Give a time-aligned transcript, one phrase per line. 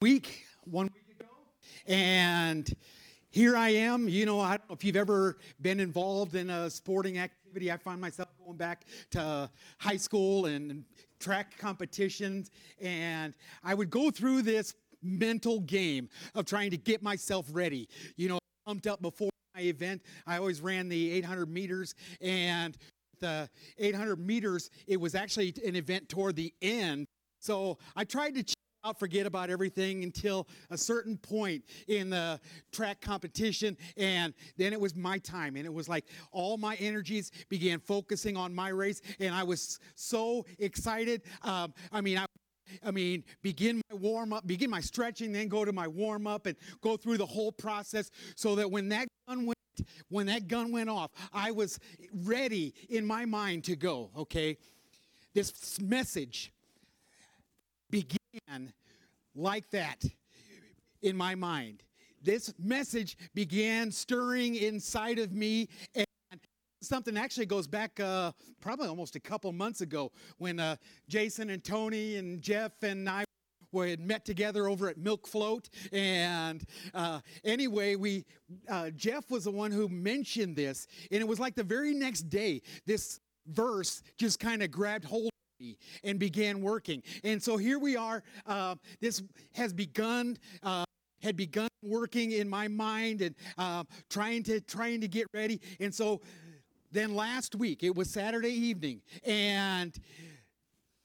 [0.00, 1.28] week, one week ago,
[1.86, 2.74] and
[3.28, 4.08] here I am.
[4.08, 7.70] You know, I don't know if you've ever been involved in a sporting activity.
[7.70, 10.84] I find myself going back to high school and
[11.18, 12.50] track competitions,
[12.80, 17.86] and I would go through this mental game of trying to get myself ready.
[18.16, 20.00] You know, pumped up before my event.
[20.26, 22.74] I always ran the 800 meters, and
[23.18, 27.06] the 800 meters, it was actually an event toward the end.
[27.38, 28.54] So I tried to
[28.84, 32.40] out, forget about everything until a certain point in the
[32.72, 35.56] track competition, and then it was my time.
[35.56, 39.78] And it was like all my energies began focusing on my race, and I was
[39.94, 41.22] so excited.
[41.42, 42.26] Um, I mean, I
[42.84, 46.46] I mean, begin my warm up, begin my stretching, then go to my warm up
[46.46, 49.56] and go through the whole process so that when that gun went
[50.08, 51.78] when that gun went off, I was
[52.12, 54.58] ready in my mind to go, okay?
[55.32, 56.52] This message
[57.90, 58.72] began
[59.34, 60.04] like that
[61.02, 61.82] in my mind.
[62.22, 66.04] This message began stirring inside of me and
[66.82, 70.76] something actually goes back uh, probably almost a couple months ago when uh,
[71.08, 73.24] Jason and Tony and Jeff and I
[73.72, 78.24] we had met together over at Milk Float, and uh, anyway, we
[78.68, 82.22] uh, Jeff was the one who mentioned this, and it was like the very next
[82.22, 85.29] day, this verse just kind of grabbed hold
[86.04, 87.02] and began working.
[87.24, 88.22] And so here we are.
[88.46, 89.22] Uh, this
[89.54, 90.84] has begun uh,
[91.22, 95.60] had begun working in my mind and uh, trying to trying to get ready.
[95.78, 96.20] And so
[96.92, 99.94] then last week it was Saturday evening, and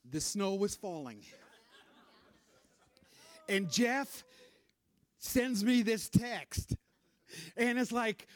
[0.10, 1.22] the snow was falling.
[3.48, 4.24] And Jeff
[5.20, 6.76] sends me this text.
[7.58, 8.28] And it's like,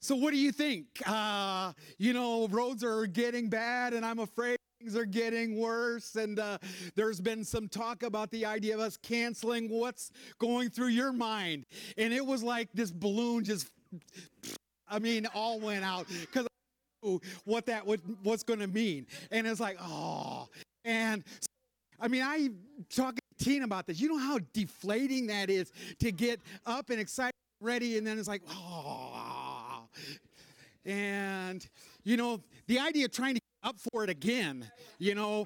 [0.00, 0.86] so what do you think?
[1.04, 6.16] Uh, you know, roads are getting bad, and I'm afraid things are getting worse.
[6.16, 6.58] And uh,
[6.94, 11.64] there's been some talk about the idea of us canceling what's going through your mind.
[11.96, 13.68] And it was like this balloon just,
[14.88, 16.46] I mean, all went out because
[17.44, 19.06] what that was, was going to mean.
[19.30, 20.48] And it's like, oh.
[20.84, 21.24] And
[22.00, 22.50] I mean, I
[22.94, 24.00] talking to Tina about this.
[24.00, 28.28] You know how deflating that is to get up and excited, ready, and then it's
[28.28, 29.88] like, oh.
[30.84, 31.66] And,
[32.04, 35.44] you know, the idea of trying to up for it again, you know,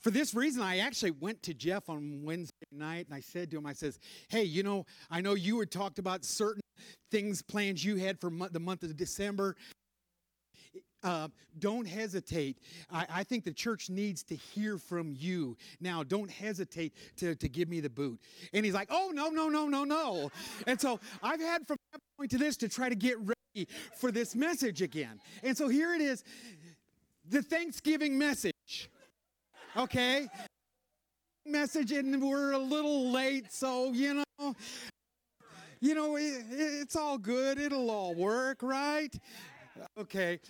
[0.00, 3.56] for this reason, I actually went to Jeff on Wednesday night and I said to
[3.56, 6.60] him, I says, hey, you know, I know you had talked about certain
[7.10, 9.56] things, plans you had for the month of December.
[11.04, 12.58] Uh, don't hesitate.
[12.90, 15.56] I, I, think the church needs to hear from you.
[15.78, 18.18] Now, don't hesitate to, to give me the boot.
[18.54, 20.30] And he's like, oh, no, no, no, no, no.
[20.66, 23.68] And so I've had from that point to this to try to get ready
[24.00, 25.20] for this message again.
[25.42, 26.24] And so here it is
[27.28, 28.90] the Thanksgiving message.
[29.76, 30.28] Okay?
[31.46, 34.54] Message, and we're a little late, so, you know.
[35.80, 37.58] You know, it, it's all good.
[37.58, 39.14] It'll all work, right?
[39.98, 40.40] Okay.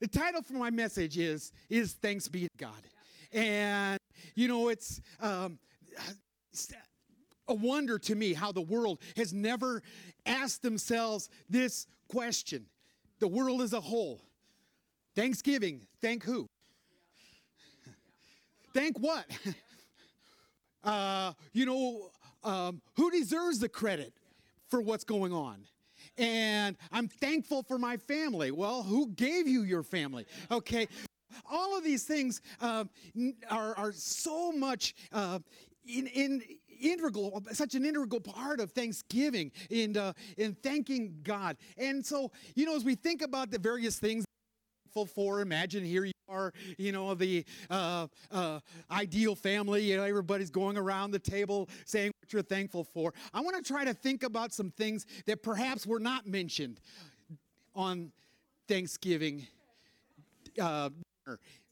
[0.00, 2.86] The title for my message is is Thanks Be to God,
[3.32, 3.98] and
[4.34, 5.00] you know it's.
[5.20, 5.58] Um,
[7.48, 9.82] a wonder to me how the world has never
[10.26, 12.66] asked themselves this question.
[13.20, 14.20] The world as a whole.
[15.18, 16.46] Thanksgiving, thank who?
[18.72, 19.26] Thank what?
[20.84, 22.08] Uh, you know,
[22.44, 24.14] um, who deserves the credit
[24.68, 25.66] for what's going on?
[26.16, 28.52] and I'm thankful for my family.
[28.52, 30.24] Well, who gave you your family?
[30.50, 30.86] Okay.
[31.50, 32.84] All of these things uh,
[33.50, 35.40] are, are so much uh,
[35.84, 36.42] in, in
[36.80, 41.56] integral, such an integral part of Thanksgiving and uh, in thanking God.
[41.76, 44.24] And so, you know, as we think about the various things
[45.06, 48.60] for, imagine here you are, you know, the uh, uh,
[48.90, 49.82] ideal family.
[49.82, 53.14] You know, everybody's going around the table saying what you're thankful for.
[53.32, 56.80] I want to try to think about some things that perhaps were not mentioned
[57.74, 58.12] on
[58.66, 59.46] Thanksgiving
[60.60, 60.90] uh,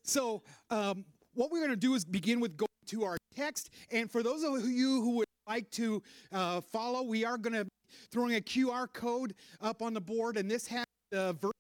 [0.03, 3.71] So, um, what we're going to do is begin with going to our text.
[3.91, 7.65] And for those of you who would like to uh, follow, we are going to
[7.65, 7.71] be
[8.11, 11.53] throwing a QR code up on the board, and this has the verse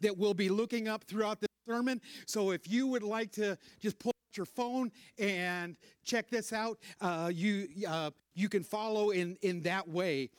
[0.00, 2.00] that we'll be looking up throughout the sermon.
[2.26, 6.78] So if you would like to just pull out your phone and check this out,
[7.00, 10.30] uh, you uh, you can follow in in that way.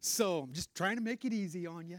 [0.00, 1.98] So I'm just trying to make it easy on you.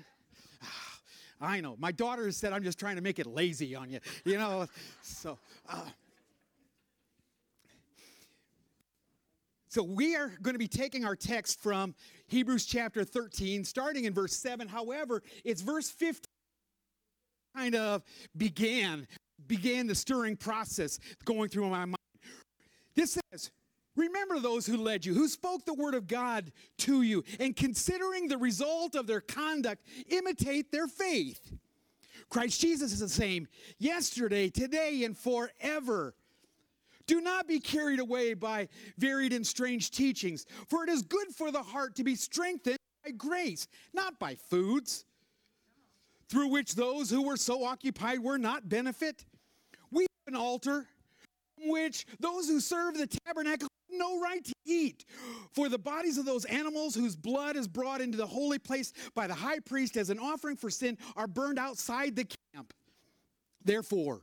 [1.42, 1.76] I know.
[1.80, 4.00] My daughter said I'm just trying to make it lazy on you.
[4.26, 4.68] You know,
[5.02, 5.38] so.
[5.68, 5.82] Uh,
[9.72, 11.94] So we are going to be taking our text from
[12.26, 14.68] Hebrews chapter 13, starting in verse 7.
[14.68, 16.24] However, it's verse 15
[17.56, 18.04] kind of
[18.36, 19.08] began
[19.48, 21.96] began the stirring process going through my mind.
[22.96, 23.52] This says,
[23.96, 28.28] Remember those who led you, who spoke the word of God to you, and considering
[28.28, 31.54] the result of their conduct, imitate their faith.
[32.30, 33.48] Christ Jesus is the same
[33.78, 36.14] yesterday, today, and forever.
[37.08, 41.52] Do not be carried away by varied and strange teachings, for it is good for
[41.52, 45.06] the heart to be strengthened by grace, not by foods,
[46.30, 49.26] through which those who were so occupied were not benefit.
[49.92, 50.86] We have an altar
[51.58, 55.06] from which those who serve the tabernacle have no right to eat.
[55.54, 59.28] For the bodies of those animals whose blood is brought into the holy place by
[59.28, 62.74] the high priest as an offering for sin are burned outside the camp.
[63.64, 64.22] Therefore,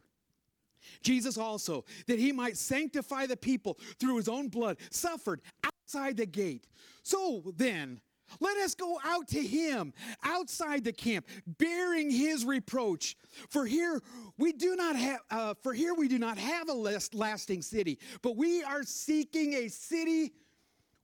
[1.03, 6.27] Jesus also, that he might sanctify the people through his own blood, suffered outside the
[6.27, 6.67] gate.
[7.03, 8.01] So then,
[8.41, 9.93] let us go out to him
[10.23, 13.17] outside the camp, bearing his reproach.
[13.49, 14.01] For here
[14.39, 16.73] we do not have, uh, for here we do not have a
[17.13, 20.33] lasting city, but we are seeking a city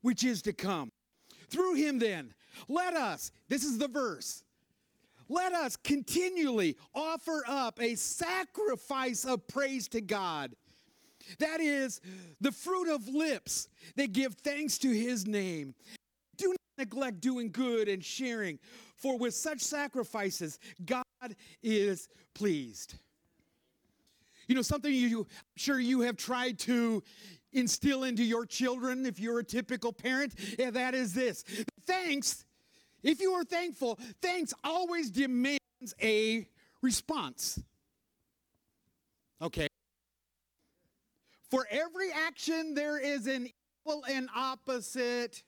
[0.00, 0.90] which is to come.
[1.48, 2.34] Through him, then,
[2.68, 3.30] let us.
[3.48, 4.42] This is the verse
[5.32, 10.54] let us continually offer up a sacrifice of praise to God.
[11.38, 12.00] That is
[12.40, 15.74] the fruit of lips that give thanks to his name.
[16.78, 18.58] Neglect doing good and sharing,
[18.96, 21.04] for with such sacrifices, God
[21.62, 22.94] is pleased.
[24.48, 25.26] You know, something you, I'm
[25.56, 27.02] sure you have tried to
[27.52, 31.44] instill into your children if you're a typical parent, and that is this.
[31.86, 32.44] Thanks
[33.02, 35.58] if you are thankful, thanks always demands
[36.00, 36.46] a
[36.80, 37.60] response.
[39.40, 39.66] Okay?
[41.50, 43.48] For every action, there is an
[43.84, 45.42] equal and opposite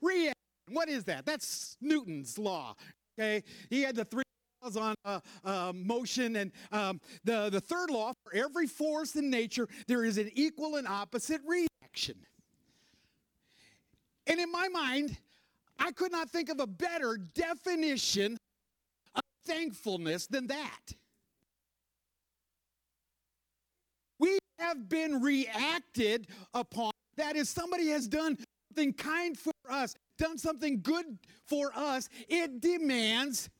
[0.00, 0.32] reaction.
[0.72, 1.26] What is that?
[1.26, 2.74] That's Newton's law.
[3.18, 3.42] Okay?
[3.70, 4.22] He had the three
[4.62, 9.30] laws on uh, uh, motion, and um, the, the third law for every force in
[9.30, 12.16] nature, there is an equal and opposite reaction.
[14.26, 15.16] And in my mind,
[15.78, 18.36] I could not think of a better definition
[19.14, 20.92] of thankfulness than that.
[24.18, 26.92] We have been reacted upon.
[27.16, 28.38] That is, somebody has done
[28.70, 32.08] something kind for us, done something good for us.
[32.28, 33.50] It demands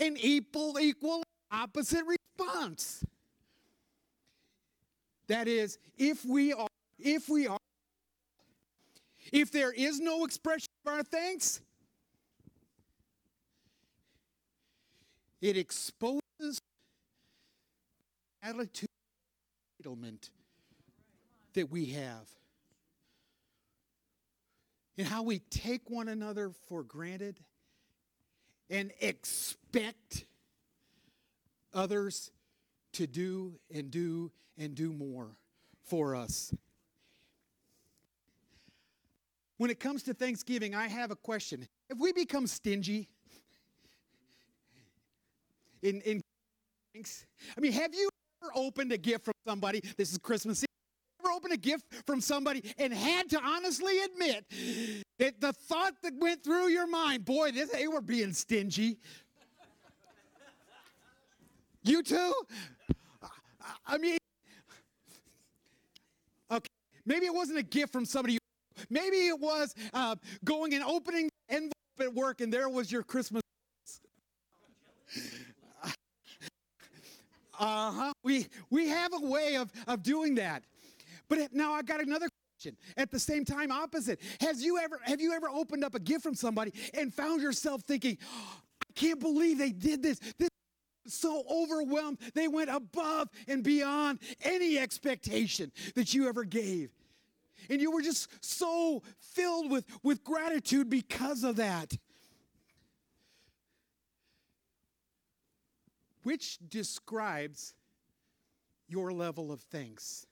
[0.00, 1.22] an equal, equal,
[1.52, 3.04] opposite response.
[5.28, 6.66] That is, if we are,
[6.98, 7.58] if we are
[9.32, 11.60] if there is no expression of our thanks,
[15.40, 16.20] it exposes
[18.42, 18.88] attitude
[19.82, 20.30] entitlement
[21.54, 22.28] that we have
[24.96, 27.40] and how we take one another for granted
[28.70, 30.24] and expect
[31.72, 32.30] others
[32.92, 35.36] to do and do and do more
[35.82, 36.54] for us.
[39.56, 41.66] When it comes to Thanksgiving, I have a question.
[41.88, 43.08] Have we become stingy
[45.82, 46.20] in, in
[46.92, 47.26] thanks?
[47.56, 48.08] I mean, have you
[48.42, 49.80] ever opened a gift from somebody?
[49.96, 50.73] This is Christmas Eve.
[51.54, 54.44] A gift from somebody and had to honestly admit
[55.18, 58.98] that the thought that went through your mind, boy, this, they were being stingy.
[61.84, 62.34] you too?
[63.86, 64.18] I mean,
[66.50, 66.66] okay,
[67.06, 68.38] maybe it wasn't a gift from somebody
[68.90, 73.02] Maybe it was uh, going and opening the envelope at work, and there was your
[73.02, 73.42] Christmas.
[77.56, 78.12] Uh huh.
[78.24, 80.64] We we have a way of of doing that,
[81.28, 82.76] but now I got another question.
[82.96, 84.20] At the same time, opposite.
[84.40, 87.82] Has you ever have you ever opened up a gift from somebody and found yourself
[87.82, 90.20] thinking, oh, I can't believe they did this.
[90.38, 90.48] This
[91.06, 92.18] so overwhelmed.
[92.34, 96.90] They went above and beyond any expectation that you ever gave.
[97.70, 101.94] And you were just so filled with, with gratitude because of that.
[106.22, 107.74] Which describes
[108.88, 110.26] your level of thanks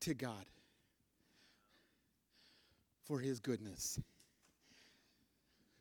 [0.00, 0.44] to God
[3.04, 3.98] for his goodness.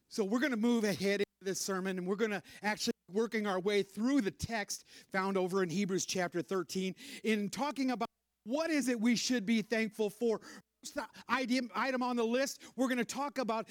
[0.09, 3.47] So we're going to move ahead into this sermon and we're going to actually working
[3.47, 8.07] our way through the text found over in Hebrews chapter 13 in talking about
[8.45, 10.39] what is it we should be thankful for?
[10.83, 10.97] First
[11.27, 13.67] item on the list, we're going to talk about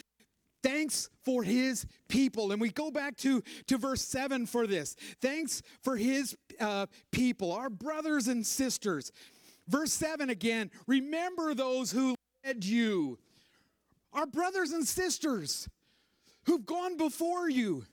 [0.63, 2.53] thanks for his people.
[2.53, 4.97] And we go back to, to verse 7 for this.
[5.23, 9.13] Thanks for his uh, people, our brothers and sisters.
[9.69, 13.19] Verse 7 again, remember those who led you,
[14.13, 15.69] our brothers and sisters
[16.45, 17.85] who've gone before you.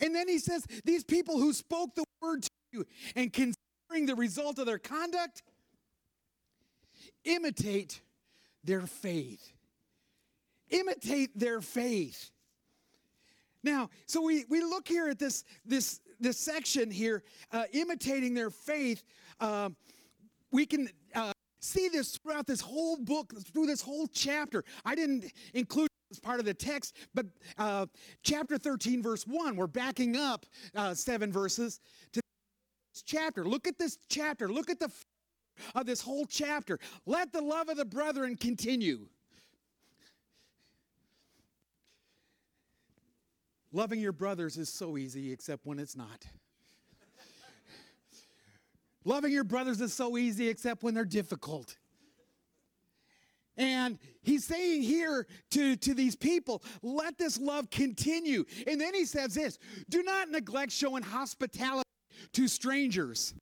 [0.00, 4.14] And then he says, these people who spoke the word to you and considering the
[4.14, 5.42] result of their conduct,
[7.24, 8.00] imitate
[8.62, 9.52] their faith.
[10.70, 12.30] Imitate their faith.
[13.62, 18.50] Now, so we, we look here at this, this, this section here, uh, imitating their
[18.50, 19.02] faith.
[19.40, 19.70] Uh,
[20.52, 20.88] we can
[21.60, 24.64] see this throughout this whole book, through this whole chapter.
[24.84, 27.26] I didn't include as part of the text, but
[27.58, 27.86] uh,
[28.22, 31.80] chapter 13, verse 1, we're backing up uh, seven verses
[32.12, 32.20] to
[32.92, 33.44] this chapter.
[33.44, 34.48] Look at this chapter.
[34.48, 34.90] Look at the
[35.74, 36.78] of this whole chapter.
[37.06, 39.06] Let the love of the brethren continue.
[43.72, 46.24] Loving your brothers is so easy, except when it's not.
[49.06, 51.76] Loving your brothers is so easy, except when they're difficult.
[53.56, 58.44] And he's saying here to, to these people, let this love continue.
[58.66, 59.58] And then he says this
[59.88, 61.88] do not neglect showing hospitality
[62.32, 63.32] to strangers.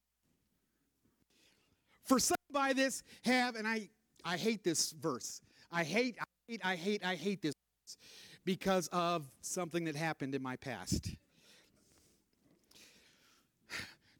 [2.04, 3.88] For some by this have, and I,
[4.22, 5.40] I hate this verse.
[5.72, 7.54] I hate, I hate, I hate, I hate this
[8.44, 11.16] because of something that happened in my past.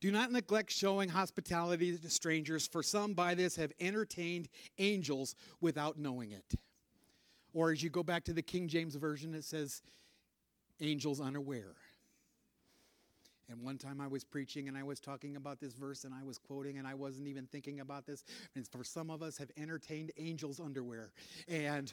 [0.05, 5.99] Do not neglect showing hospitality to strangers, for some by this have entertained angels without
[5.99, 6.61] knowing it.
[7.55, 9.81] Or as you go back to the King James Version, it says,
[10.83, 11.77] angels unaware.
[13.51, 16.23] And one time I was preaching and I was talking about this verse and I
[16.23, 18.25] was quoting and I wasn't even thinking about this.
[18.55, 21.13] And for some of us have entertained angels' underwear.
[21.49, 21.91] And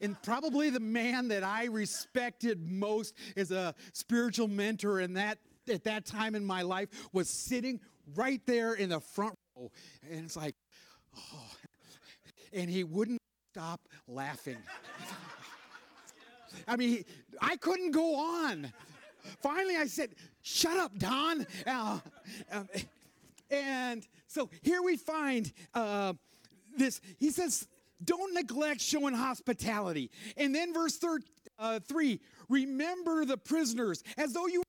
[0.00, 5.38] and probably the man that I respected most as a spiritual mentor in that
[5.70, 7.80] at that time in my life was sitting
[8.14, 9.70] right there in the front row.
[10.10, 10.56] And it's like,
[11.16, 11.46] oh,
[12.52, 13.20] and he wouldn't
[13.52, 14.56] stop laughing.
[16.66, 17.04] I mean,
[17.40, 18.72] I couldn't go on.
[19.42, 20.10] Finally, I said,
[20.42, 21.46] Shut up, Don.
[21.66, 21.98] Uh,
[22.50, 22.62] uh,
[23.50, 26.14] and so here we find uh,
[26.76, 27.00] this.
[27.18, 27.68] He says,
[28.04, 30.10] don't neglect showing hospitality.
[30.36, 31.20] And then verse thir-
[31.58, 34.62] uh, 3 remember the prisoners as though you.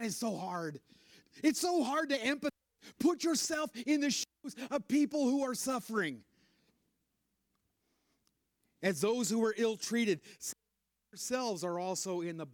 [0.00, 0.80] Is so hard.
[1.42, 2.48] It's so hard to empathize.
[2.98, 6.20] Put yourself in the shoes of people who are suffering.
[8.82, 10.20] As those who are ill treated,
[11.12, 12.46] yourselves are also in the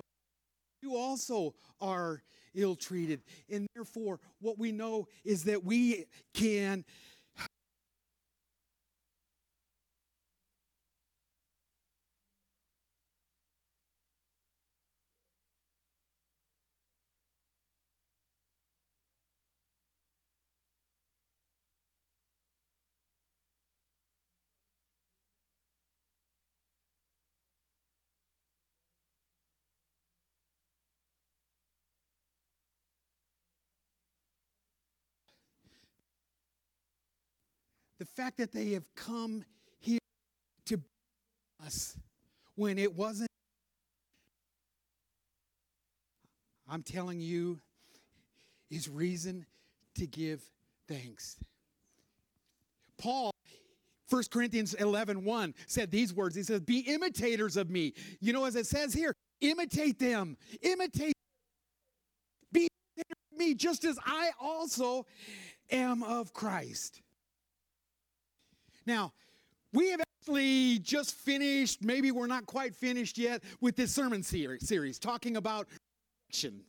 [0.82, 2.22] you also are
[2.54, 3.22] ill treated.
[3.50, 6.84] And therefore, what we know is that we can
[38.20, 39.42] fact that they have come
[39.78, 39.98] here
[40.66, 40.78] to
[41.64, 41.96] us
[42.54, 43.30] when it wasn't.
[46.68, 47.58] I'm telling you,
[48.70, 49.46] is reason
[49.94, 50.42] to give
[50.86, 51.38] thanks.
[52.98, 53.30] Paul
[54.10, 56.36] 1 Corinthians 11 1 said these words.
[56.36, 57.94] He says, Be imitators of me.
[58.20, 60.36] You know, as it says here, imitate them.
[60.60, 61.14] Imitate.
[62.52, 62.68] Be
[63.34, 65.06] me just as I also
[65.70, 67.00] am of Christ.
[68.86, 69.12] Now,
[69.72, 74.98] we have actually just finished, maybe we're not quite finished yet, with this sermon series
[74.98, 75.68] talking about
[76.28, 76.62] action.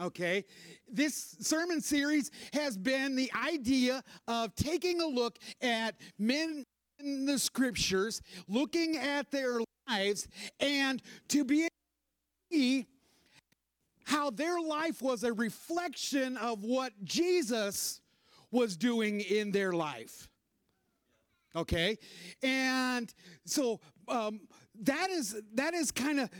[0.00, 0.44] Okay,
[0.90, 6.64] this sermon series has been the idea of taking a look at men
[6.98, 10.28] in the scriptures, looking at their lives,
[10.60, 11.68] and to be able
[12.50, 12.86] to see
[14.04, 18.00] how their life was a reflection of what Jesus
[18.50, 20.28] was doing in their life
[21.54, 21.98] okay?
[22.42, 23.12] And
[23.44, 24.40] so um,
[24.82, 26.30] that is that is kind of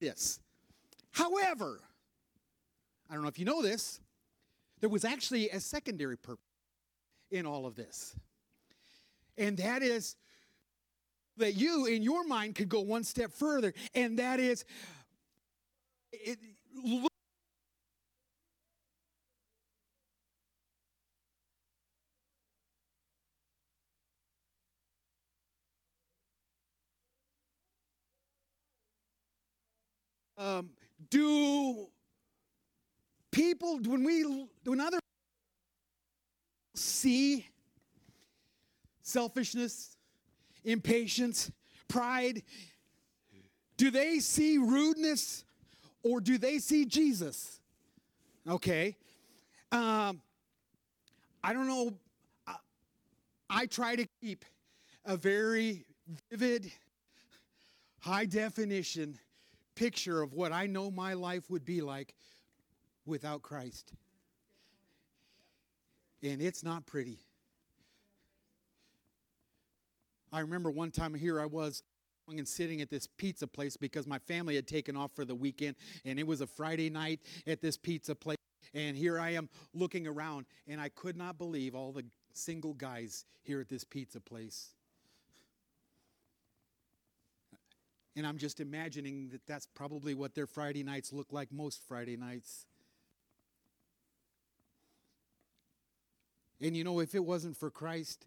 [0.00, 0.40] this.
[1.12, 1.80] However
[3.08, 4.00] i don't know if you know this
[4.80, 6.42] there was actually a secondary purpose
[7.30, 8.14] in all of this.
[9.38, 10.16] And that is
[11.36, 14.64] that you in your mind could go one step further and that is
[16.12, 16.38] it,
[16.82, 17.12] look
[30.38, 30.70] Um,
[31.10, 31.86] do
[33.30, 34.98] people, when we, when other
[36.74, 37.46] see
[39.02, 39.96] selfishness,
[40.64, 41.50] impatience,
[41.88, 42.42] pride,
[43.76, 45.44] do they see rudeness
[46.02, 47.60] or do they see Jesus?
[48.48, 48.96] Okay.
[49.72, 50.20] Um,
[51.42, 51.94] I don't know.
[52.46, 52.56] I,
[53.48, 54.44] I try to keep
[55.04, 55.84] a very
[56.30, 56.70] vivid,
[58.00, 59.18] high definition
[59.76, 62.14] picture of what I know my life would be like
[63.04, 63.92] without Christ.
[66.22, 67.20] And it's not pretty.
[70.32, 71.82] I remember one time here I was
[72.28, 75.76] and sitting at this pizza place because my family had taken off for the weekend
[76.04, 78.36] and it was a Friday night at this pizza place.
[78.74, 83.24] And here I am looking around and I could not believe all the single guys
[83.42, 84.75] here at this pizza place.
[88.16, 92.16] And I'm just imagining that that's probably what their Friday nights look like most Friday
[92.16, 92.66] nights.
[96.60, 98.24] And you know, if it wasn't for Christ,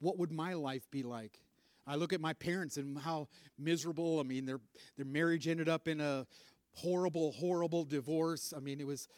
[0.00, 1.40] what would my life be like?
[1.86, 4.20] I look at my parents and how miserable.
[4.20, 4.60] I mean, their
[4.96, 6.26] their marriage ended up in a
[6.74, 8.54] horrible, horrible divorce.
[8.56, 9.08] I mean, it was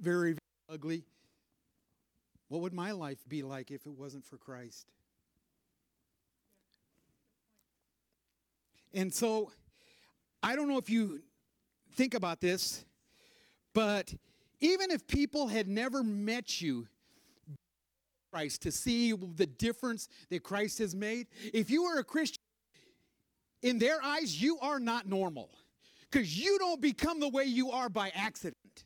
[0.00, 1.04] very, very ugly.
[2.48, 4.90] What would my life be like if it wasn't for Christ?
[8.92, 9.52] And so,
[10.42, 11.20] I don't know if you
[11.94, 12.84] think about this,
[13.74, 14.12] but
[14.60, 16.86] even if people had never met you,
[18.32, 21.26] Christ to see the difference that Christ has made.
[21.52, 22.40] If you are a Christian,
[23.62, 25.50] in their eyes, you are not normal
[26.10, 28.84] because you don't become the way you are by accident.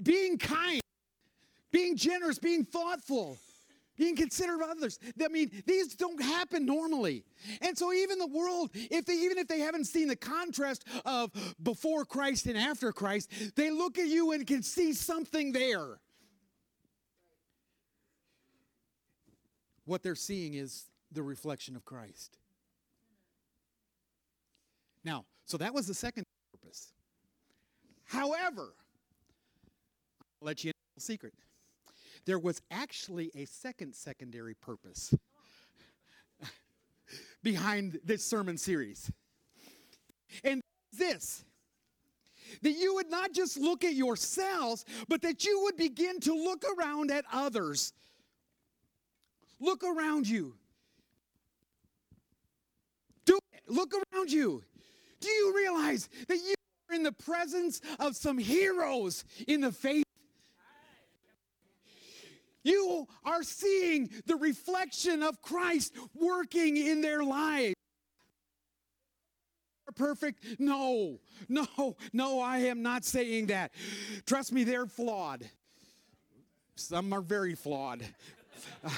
[0.00, 0.80] Being kind,
[1.72, 3.38] being generous, being thoughtful,
[3.98, 4.98] being considerate of others.
[5.22, 7.24] I mean, these don't happen normally.
[7.60, 11.30] And so even the world, if they even if they haven't seen the contrast of
[11.62, 15.98] before Christ and after Christ, they look at you and can see something there.
[19.88, 22.36] what they're seeing is the reflection of Christ.
[25.02, 26.92] Now, so that was the second purpose.
[28.04, 28.74] However,
[30.40, 31.32] I'll let you in a secret.
[32.24, 35.14] There was actually a second secondary purpose
[37.42, 39.10] behind this sermon series.
[40.44, 40.60] And
[40.92, 41.44] this
[42.62, 46.64] that you would not just look at yourselves, but that you would begin to look
[46.78, 47.92] around at others
[49.60, 50.54] Look around you.
[53.24, 53.62] Do it.
[53.66, 54.62] Look around you.
[55.20, 56.54] Do you realize that you
[56.88, 60.04] are in the presence of some heroes in the faith?
[62.64, 67.74] You are seeing the reflection of Christ working in their lives.
[69.96, 70.44] Perfect?
[70.58, 71.18] No,
[71.48, 73.72] no, no, I am not saying that.
[74.26, 75.48] Trust me, they're flawed.
[76.76, 78.04] Some are very flawed.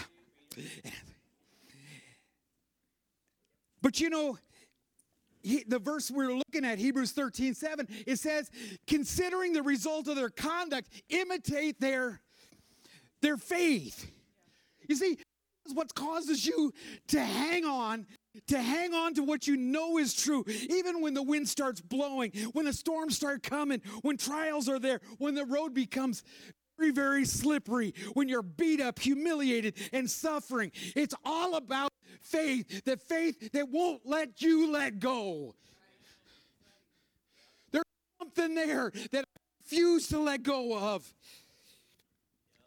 [3.82, 4.38] But you know,
[5.42, 8.50] he, the verse we're looking at, Hebrews 13 7, it says,
[8.86, 12.20] considering the result of their conduct, imitate their,
[13.22, 14.10] their faith.
[14.88, 15.18] You see,
[15.66, 16.72] is what causes you
[17.08, 18.06] to hang on,
[18.48, 22.32] to hang on to what you know is true, even when the wind starts blowing,
[22.52, 26.22] when the storms start coming, when trials are there, when the road becomes
[26.78, 30.72] very, very slippery when you're beat up, humiliated, and suffering.
[30.96, 31.90] It's all about
[32.22, 35.54] faith, the faith that won't let you let go.
[37.70, 37.84] There's
[38.18, 41.12] something there that I refuse to let go of.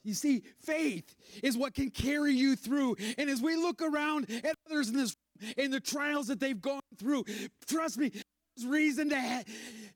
[0.04, 2.98] You see, faith is what can carry you through.
[3.18, 5.16] And as we look around at others in this
[5.58, 7.26] in the trials that they've gone through,
[7.68, 8.12] trust me,
[8.56, 9.44] there's reason to ha-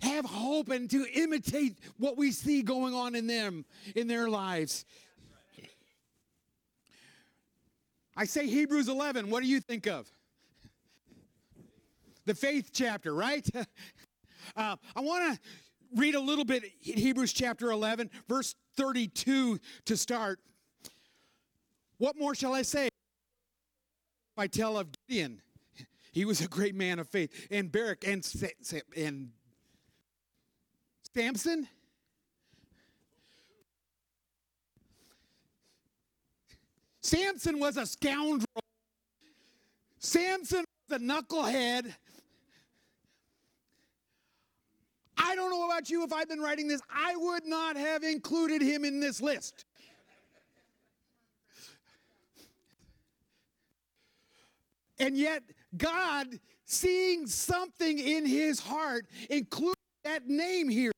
[0.02, 3.66] have hope and to imitate what we see going on in them,
[3.96, 4.86] in their lives.
[8.16, 9.30] I say Hebrews 11.
[9.30, 10.10] What do you think of?
[12.26, 13.48] The faith chapter, right?
[14.56, 15.40] uh, I want to
[15.96, 20.40] read a little bit in Hebrews chapter 11, verse 32 to start.
[21.98, 22.90] What more shall I say?
[24.38, 25.42] I tell of Gideon
[26.18, 27.48] he was a great man of faith.
[27.52, 28.28] And Barak and,
[28.96, 29.30] and
[31.14, 31.68] Samson.
[37.02, 38.48] Samson was a scoundrel.
[40.00, 41.94] Samson was a knucklehead.
[45.18, 48.62] I don't know about you if I've been writing this, I would not have included
[48.62, 49.66] him in this list.
[55.00, 55.44] And yet,
[55.78, 56.28] God,
[56.66, 60.92] seeing something in his heart, including that name here.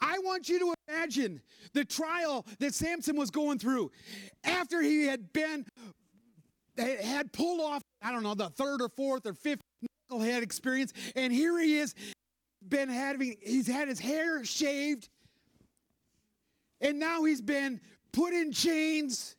[0.00, 1.40] I want you to imagine
[1.74, 3.90] the trial that Samson was going through
[4.44, 5.64] after he had been
[6.76, 9.60] had pulled off I don't know the third or fourth or fifth
[10.12, 11.94] knucklehead experience and here he is
[12.68, 15.08] been having he's had his hair shaved
[16.82, 17.80] And now he's been
[18.12, 19.36] put in chains.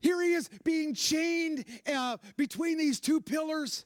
[0.00, 3.84] Here he is being chained uh, between these two pillars.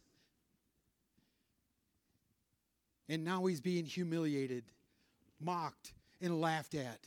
[3.08, 4.64] And now he's being humiliated,
[5.40, 7.00] mocked, and laughed at.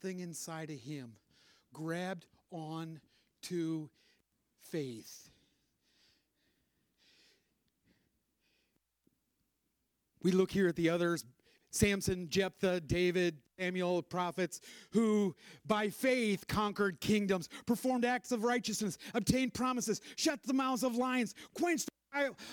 [0.00, 1.14] Something inside of him
[1.72, 3.00] grabbed on
[3.42, 3.90] to
[4.60, 5.30] faith.
[10.22, 11.24] We look here at the others
[11.70, 14.60] Samson, Jephthah, David, Samuel, prophets,
[14.92, 15.34] who
[15.66, 21.34] by faith conquered kingdoms, performed acts of righteousness, obtained promises, shut the mouths of lions,
[21.54, 21.88] quenched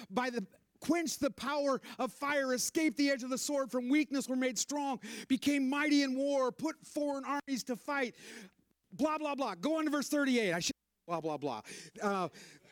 [0.09, 0.45] by the
[0.85, 4.57] quenched the power of fire, escaped the edge of the sword, from weakness were made
[4.57, 8.15] strong, became mighty in war, put foreign armies to fight.
[8.93, 9.55] Blah, blah, blah.
[9.55, 10.53] Go on to verse 38.
[10.53, 10.71] I should,
[11.07, 11.61] blah, blah, blah.
[12.01, 12.29] Uh,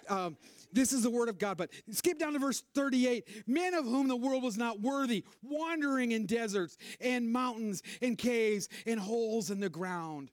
[0.10, 0.38] um,
[0.72, 1.58] this is the word of God.
[1.58, 3.48] But skip down to verse 38.
[3.48, 8.70] Men of whom the world was not worthy, wandering in deserts and mountains and caves
[8.86, 10.32] and holes in the ground.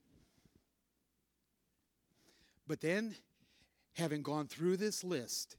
[2.67, 3.15] But then,
[3.95, 5.57] having gone through this list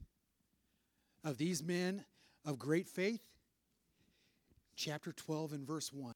[1.23, 2.03] of these men
[2.45, 3.21] of great faith,
[4.75, 6.13] chapter 12 and verse 1.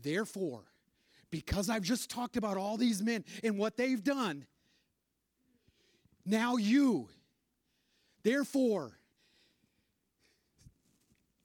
[0.00, 0.64] Therefore,
[1.30, 4.46] because I've just talked about all these men and what they've done,
[6.24, 7.08] now you.
[8.22, 8.92] Therefore,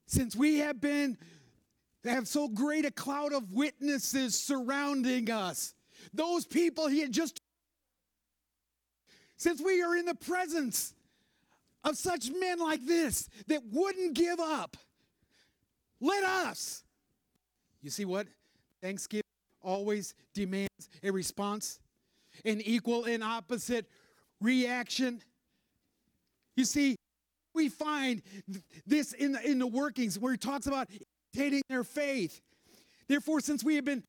[0.08, 1.18] since we have been
[2.06, 5.74] have so great a cloud of witnesses surrounding us,
[6.14, 7.42] those people he had just
[9.38, 10.94] since we are in the presence
[11.90, 14.78] of such men like this that wouldn't give up,
[16.00, 16.84] let us.
[17.82, 18.28] You see what?
[18.82, 19.24] Thanksgiving
[19.62, 21.80] always demands a response,
[22.46, 23.86] an equal and opposite
[24.40, 25.22] reaction.
[26.56, 26.96] You see,
[27.54, 28.22] we find
[28.86, 30.88] this in the, in the workings where he talks about
[31.34, 32.40] imitating their faith.
[33.08, 34.04] Therefore, since we have been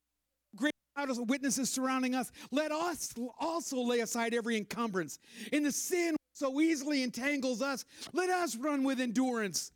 [0.55, 5.19] great witnesses surrounding us, let us also lay aside every encumbrance.
[5.51, 9.73] In the sin so easily entangles us, let us run with endurance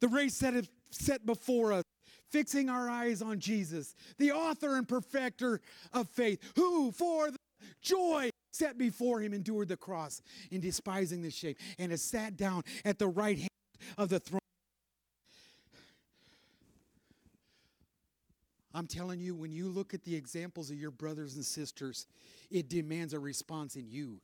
[0.00, 1.82] the race that is set before us,
[2.30, 5.60] fixing our eyes on Jesus, the author and perfecter
[5.92, 7.38] of faith, who for the
[7.82, 12.62] joy set before him endured the cross in despising the shame and has sat down
[12.84, 13.48] at the right hand
[13.98, 14.38] of the throne.
[18.72, 22.06] I'm telling you, when you look at the examples of your brothers and sisters,
[22.50, 24.20] it demands a response in you.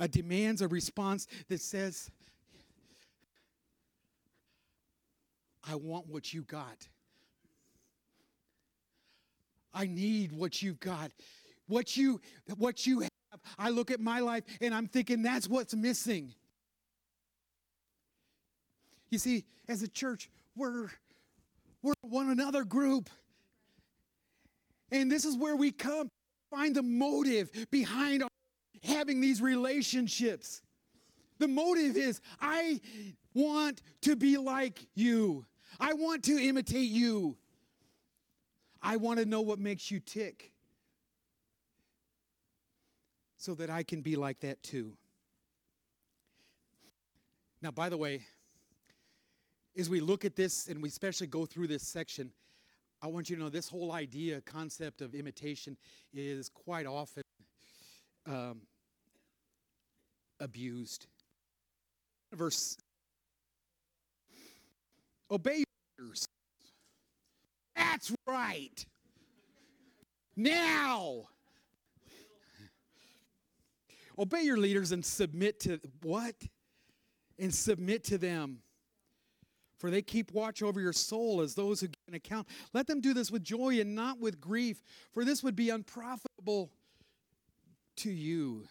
[0.00, 2.10] It demands a response that says,
[5.68, 6.88] I want what you got.
[9.72, 11.10] I need what you've got.
[11.66, 12.20] What you
[12.56, 13.10] what you have.
[13.58, 16.34] I look at my life and I'm thinking that's what's missing.
[19.10, 20.88] You see, as a church, we're
[21.82, 23.10] we're one another group.
[24.90, 26.08] And this is where we come
[26.50, 28.22] find the motive behind
[28.84, 30.62] having these relationships.
[31.38, 32.80] The motive is I
[33.34, 35.44] want to be like you.
[35.80, 37.36] I want to imitate you.
[38.80, 40.52] I want to know what makes you tick
[43.36, 44.92] so that I can be like that too.
[47.62, 48.20] Now, by the way,
[49.76, 52.30] as we look at this and we especially go through this section,
[53.02, 55.76] I want you to know this whole idea, concept of imitation
[56.12, 57.22] is quite often
[58.26, 58.60] um,
[60.44, 61.06] abused.
[62.32, 62.76] Verse
[65.30, 65.64] Obey
[65.98, 66.26] your leaders.
[67.74, 68.86] That's right.
[70.36, 71.24] Now.
[74.16, 76.36] Obey your leaders and submit to what?
[77.38, 78.58] And submit to them.
[79.78, 82.46] For they keep watch over your soul as those who give an account.
[82.72, 86.70] Let them do this with joy and not with grief, for this would be unprofitable
[87.96, 88.66] to you.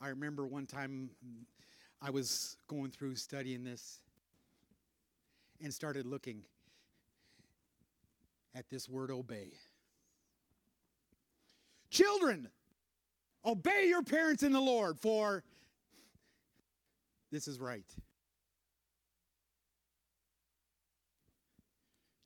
[0.00, 1.10] I remember one time
[2.02, 4.00] I was going through studying this
[5.62, 6.42] and started looking
[8.54, 9.52] at this word obey.
[11.90, 12.48] Children,
[13.44, 15.42] obey your parents in the Lord, for
[17.30, 17.86] this is right.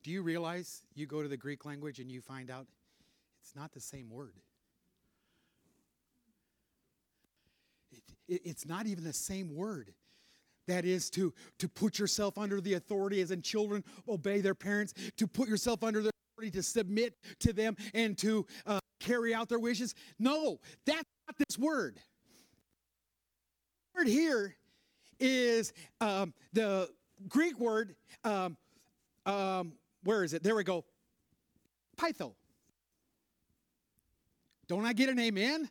[0.03, 2.65] Do you realize you go to the Greek language and you find out
[3.41, 4.33] it's not the same word?
[8.31, 9.93] It, it, it's not even the same word.
[10.67, 14.93] That is to, to put yourself under the authority as in children obey their parents,
[15.17, 19.49] to put yourself under their authority, to submit to them, and to uh, carry out
[19.49, 19.95] their wishes.
[20.19, 21.99] No, that's not this word.
[23.93, 24.55] The word here
[25.19, 26.89] is um, the
[27.27, 27.95] Greek word.
[28.23, 28.55] Um,
[29.25, 30.43] um, where is it?
[30.43, 30.85] There we go.
[31.97, 32.33] Peitho.
[34.67, 35.69] Don't I get an amen?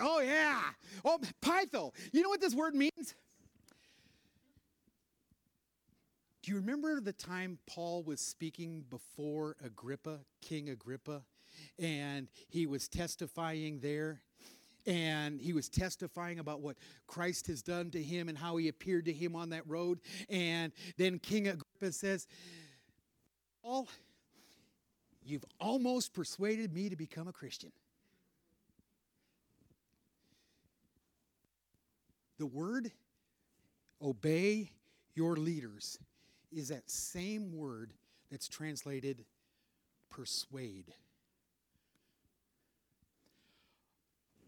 [0.00, 0.62] Oh, yeah.
[1.04, 1.92] Oh, peitho.
[2.12, 3.14] You know what this word means?
[6.42, 11.22] Do you remember the time Paul was speaking before Agrippa, King Agrippa,
[11.78, 14.22] and he was testifying there?
[14.84, 16.76] And he was testifying about what
[17.06, 20.00] Christ has done to him and how he appeared to him on that road.
[20.28, 22.26] And then King Agrippa says,
[23.62, 23.86] Paul,
[25.24, 27.70] you've almost persuaded me to become a Christian.
[32.42, 32.90] The word
[34.02, 34.72] obey
[35.14, 35.96] your leaders
[36.50, 37.92] is that same word
[38.32, 39.24] that's translated
[40.10, 40.92] persuade.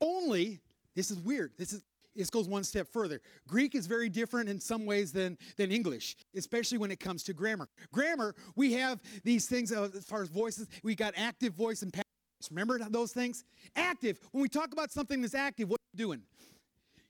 [0.00, 0.58] Only,
[0.96, 1.52] this is weird.
[1.56, 1.84] This is
[2.16, 3.20] this goes one step further.
[3.46, 7.32] Greek is very different in some ways than, than English, especially when it comes to
[7.32, 7.68] grammar.
[7.92, 10.66] Grammar, we have these things uh, as far as voices.
[10.82, 12.06] We got active voice and passive
[12.40, 12.50] voice.
[12.50, 13.44] Remember those things?
[13.76, 14.18] Active.
[14.32, 16.22] When we talk about something that's active, what are you doing?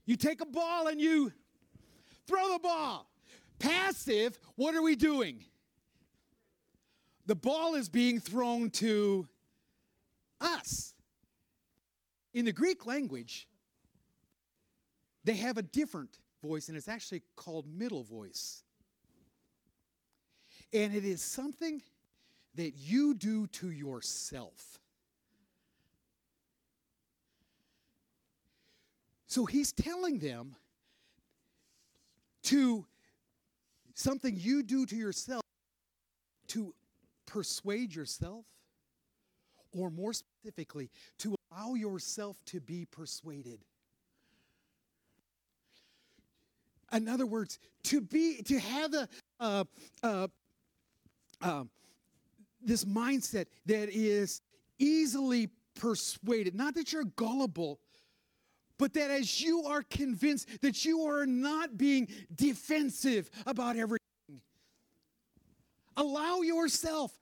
[0.06, 1.32] You take a ball and you
[2.26, 3.10] throw the ball.
[3.58, 5.44] Passive, what are we doing?
[7.26, 9.26] The ball is being thrown to
[10.40, 10.94] us.
[12.34, 13.48] In the Greek language,
[15.24, 18.62] they have a different voice, and it's actually called middle voice.
[20.72, 21.80] And it is something
[22.56, 24.78] that you do to yourself.
[29.34, 30.54] So he's telling them
[32.44, 32.86] to
[33.94, 35.42] something you do to yourself
[36.46, 36.72] to
[37.26, 38.44] persuade yourself,
[39.76, 43.58] or more specifically, to allow yourself to be persuaded.
[46.92, 48.94] In other words, to be to have
[49.40, 49.66] a,
[52.64, 54.42] this mindset that is
[54.78, 56.54] easily persuaded.
[56.54, 57.80] Not that you're gullible,
[58.78, 64.00] but that as you are convinced that you are not being defensive about everything,
[65.96, 67.12] allow yourself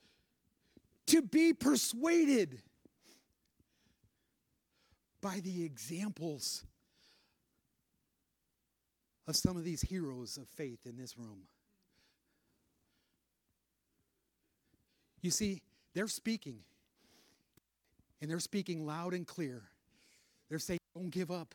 [1.06, 2.62] to be persuaded
[5.20, 6.64] by the examples
[9.28, 11.42] of some of these heroes of faith in this room.
[15.20, 15.62] You see,
[15.94, 16.58] they're speaking,
[18.20, 19.62] and they're speaking loud and clear.
[20.48, 21.54] They're saying, Don't give up.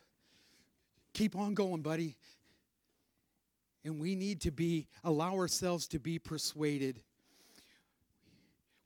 [1.12, 2.16] Keep on going, buddy.
[3.84, 7.00] And we need to be, allow ourselves to be persuaded.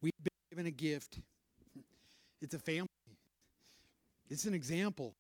[0.01, 1.19] We've been given a gift.
[2.41, 2.89] It's a family.
[4.29, 5.15] It's an example.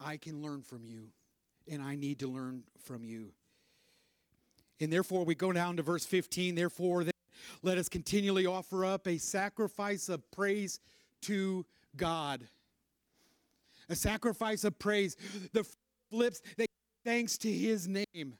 [0.00, 1.08] I can learn from you,
[1.70, 3.32] and I need to learn from you.
[4.80, 6.56] And therefore, we go down to verse 15.
[6.56, 7.04] Therefore,
[7.62, 10.80] let us continually offer up a sacrifice of praise
[11.22, 11.64] to
[11.96, 12.46] God.
[13.88, 15.16] A sacrifice of praise.
[15.52, 15.66] The
[16.10, 16.66] lips that
[17.04, 18.34] thanks to his name.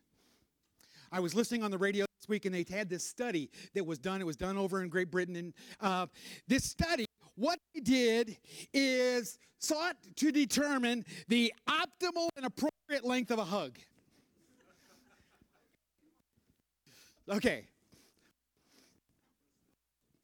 [1.11, 3.98] I was listening on the radio this week and they had this study that was
[3.98, 4.20] done.
[4.20, 5.37] It was done over in Great Britain.
[5.37, 6.07] And uh,
[6.48, 8.38] this study, what they did
[8.72, 13.79] is sought to determine the optimal and appropriate length of a hug.
[17.29, 17.66] Okay.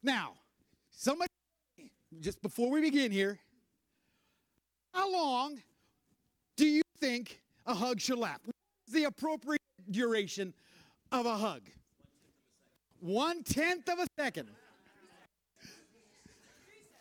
[0.08, 0.32] Now,
[0.90, 1.28] somebody,
[2.18, 3.38] just before we begin here,
[4.94, 5.60] how long
[6.56, 8.40] do you think a hug should last?
[8.46, 10.54] What's the appropriate duration
[11.12, 11.60] of a hug?
[13.00, 14.48] One tenth of a second.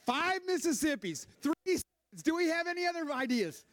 [0.05, 2.23] Five Mississippis, three seconds.
[2.25, 3.63] Do we have any other ideas?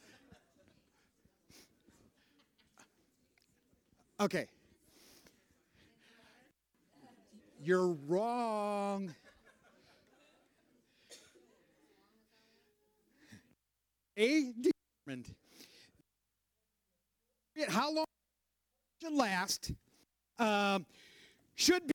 [4.20, 4.46] Okay.
[7.60, 9.12] You're wrong.
[14.16, 15.34] A determined.
[17.68, 18.04] How long
[19.02, 19.72] should last?
[20.38, 20.86] Um,
[21.54, 21.92] should be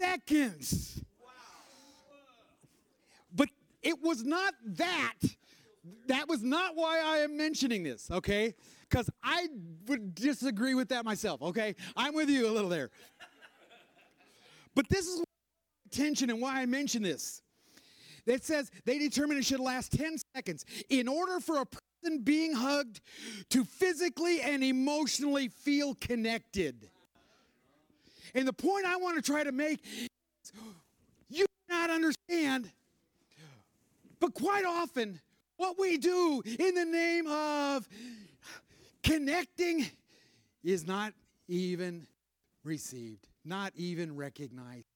[0.00, 1.02] seconds.
[3.34, 3.48] But
[3.82, 5.14] it was not that.
[6.06, 8.54] That was not why I am mentioning this, okay?
[8.88, 9.48] Because I
[9.86, 11.74] would disagree with that myself, okay?
[11.96, 12.90] I'm with you a little there.
[14.74, 15.22] But this is
[15.86, 17.42] attention and why I mention this.
[18.26, 20.64] It says they determined it should last 10 seconds.
[20.88, 23.00] In order for a person being hugged
[23.50, 26.88] to physically and emotionally feel connected.
[28.34, 30.08] And the point I want to try to make is
[31.28, 32.70] you not understand,
[34.20, 35.20] but quite often,
[35.56, 37.88] what we do in the name of
[39.02, 39.86] connecting
[40.64, 41.12] is not
[41.46, 42.06] even
[42.64, 44.93] received, not even recognized.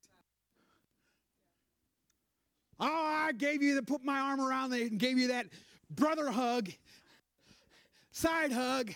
[2.81, 5.47] Oh, I gave you the put my arm around it and gave you that
[5.91, 6.71] brother hug,
[8.13, 8.95] side hug,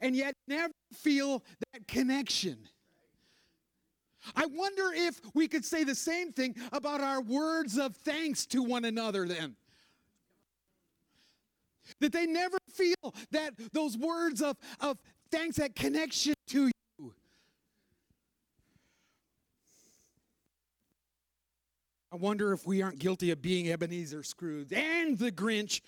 [0.00, 2.58] and yet never feel that connection.
[4.34, 8.62] I wonder if we could say the same thing about our words of thanks to
[8.62, 9.54] one another then.
[12.00, 14.98] That they never feel that those words of, of
[15.30, 16.70] thanks, that connection to
[22.16, 25.82] I wonder if we aren't guilty of being Ebenezer Scrooge and the Grinch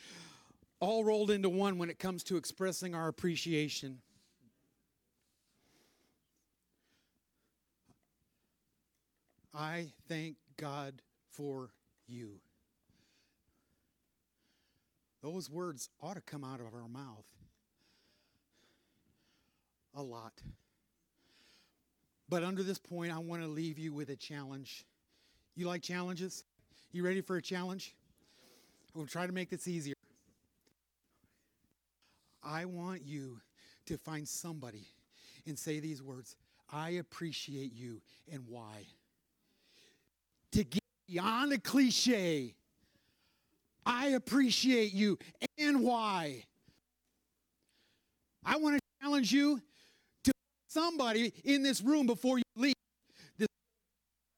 [0.79, 4.03] all rolled into one when it comes to expressing our appreciation.
[9.55, 11.71] I thank God for
[12.07, 12.33] you.
[15.23, 17.25] Those words ought to come out of our mouth
[19.95, 20.43] a lot.
[22.29, 24.85] But under this point, I want to leave you with a challenge.
[25.59, 26.45] You like challenges?
[26.93, 27.97] You ready for a challenge?
[28.95, 29.95] We'll try to make this easier.
[32.45, 33.41] I want you
[33.87, 34.87] to find somebody
[35.49, 36.37] and say these words
[36.71, 38.87] I appreciate you and why.
[40.53, 42.55] To get beyond a cliche,
[43.85, 45.19] I appreciate you
[45.59, 46.45] and why.
[48.45, 49.61] I want to challenge you
[50.23, 50.33] to
[50.69, 52.75] somebody in this room before you leave.
[53.41, 53.47] I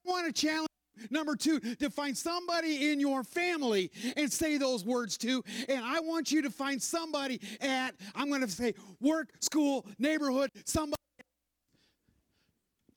[0.07, 0.70] want to challenge
[1.11, 5.43] Number two, to find somebody in your family and say those words to.
[5.69, 10.51] And I want you to find somebody at, I'm going to say, work, school, neighborhood,
[10.65, 10.97] somebody,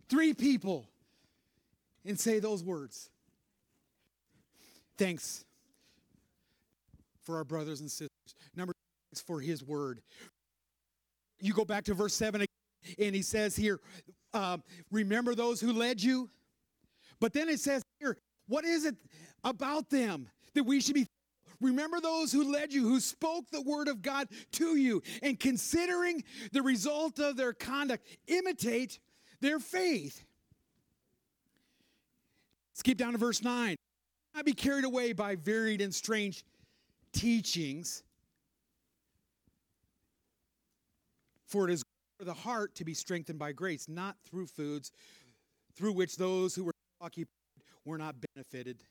[0.09, 0.87] three people,
[2.05, 3.09] and say those words.
[4.97, 5.45] Thanks
[7.21, 8.09] for our brothers and sisters.
[8.55, 8.73] Number
[9.09, 10.01] six, for his word.
[11.39, 12.45] You go back to verse 7
[12.99, 13.79] and he says here,
[14.33, 14.57] uh,
[14.91, 16.29] remember those who led you?
[17.19, 17.83] But then it says
[18.47, 18.95] what is it
[19.43, 21.07] about them that we should be?
[21.61, 26.23] Remember those who led you, who spoke the word of God to you, and considering
[26.51, 28.99] the result of their conduct, imitate
[29.39, 30.25] their faith.
[32.73, 33.77] Skip down to verse 9.
[34.35, 36.43] Not be carried away by varied and strange
[37.13, 38.03] teachings,
[41.45, 41.83] for it is
[42.17, 44.91] for the heart to be strengthened by grace, not through foods
[45.75, 47.27] through which those who were occupied
[47.85, 48.83] were not benefited.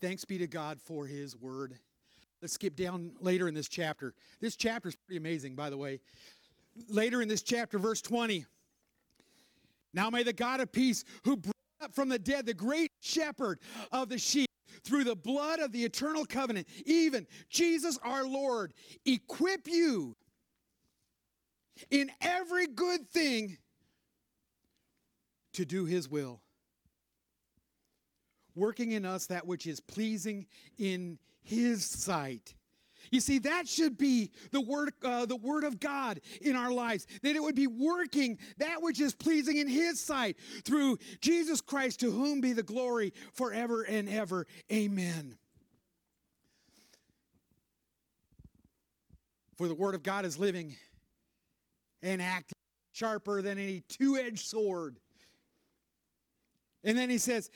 [0.00, 1.78] Thanks be to God for his word.
[2.40, 4.14] Let's skip down later in this chapter.
[4.40, 6.00] This chapter is pretty amazing, by the way.
[6.88, 8.46] Later in this chapter, verse 20.
[9.92, 13.58] Now may the God of peace, who brought up from the dead the great shepherd
[13.92, 14.46] of the sheep,
[14.82, 18.72] through the blood of the eternal covenant, even Jesus our Lord,
[19.04, 20.16] equip you
[21.90, 23.58] in every good thing
[25.54, 26.40] to do his will,
[28.54, 30.46] working in us that which is pleasing
[30.78, 32.54] in his sight.
[33.10, 37.06] You see, that should be the word, uh, the word of God in our lives.
[37.22, 42.00] That it would be working that which is pleasing in His sight through Jesus Christ,
[42.00, 44.46] to whom be the glory forever and ever.
[44.70, 45.36] Amen.
[49.56, 50.76] For the word of God is living
[52.02, 52.56] and active,
[52.92, 54.98] sharper than any two-edged sword
[56.84, 57.50] and then he says,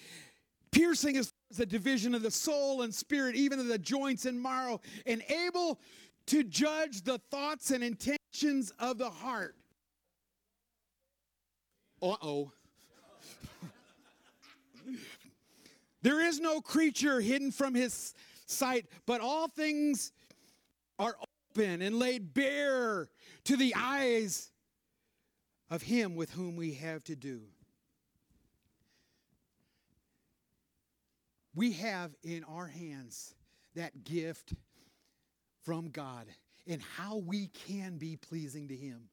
[0.70, 4.80] piercing as the division of the soul and spirit, even of the joints and marrow,
[5.06, 5.80] and able
[6.26, 9.54] to judge the thoughts and intentions of the heart.
[12.02, 12.52] Uh oh.
[16.02, 18.14] there is no creature hidden from his
[18.46, 20.12] sight, but all things
[20.98, 21.16] are
[21.57, 23.09] open and laid bare
[23.44, 24.51] to the eyes
[25.70, 27.42] of him with whom we have to do.
[31.55, 33.34] We have in our hands
[33.74, 34.55] that gift
[35.62, 36.26] from God
[36.66, 39.09] and how we can be pleasing to Him.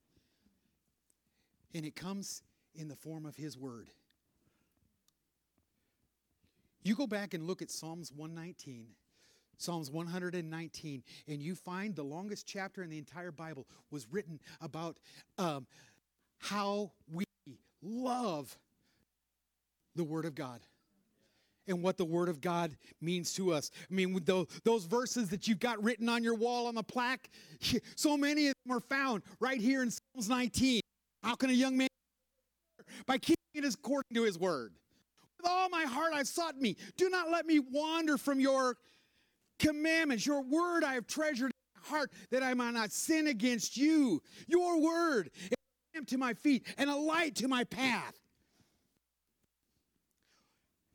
[1.74, 2.42] And it comes
[2.76, 3.90] in the form of His Word.
[6.84, 8.88] You go back and look at Psalms 119,
[9.58, 14.98] Psalms 119, and you find the longest chapter in the entire Bible was written about
[15.38, 15.68] um,
[16.40, 17.24] how we
[17.84, 18.58] love
[19.96, 20.62] the Word of God
[21.68, 23.72] and what the Word of God means to us.
[23.90, 27.30] I mean, those, those verses that you've got written on your wall on the plaque,
[27.96, 30.82] so many of them are found right here in Psalms 19.
[31.24, 31.88] How can a young man
[33.06, 34.74] by keeping it according to his word?
[35.38, 36.78] With all my heart I've sought me.
[36.98, 38.78] Do not let me wander from your
[39.60, 40.26] commandments.
[40.26, 44.22] Your word I have treasured in my heart that I might not sin against you.
[44.48, 48.21] Your word is a lamp to my feet and a light to my path.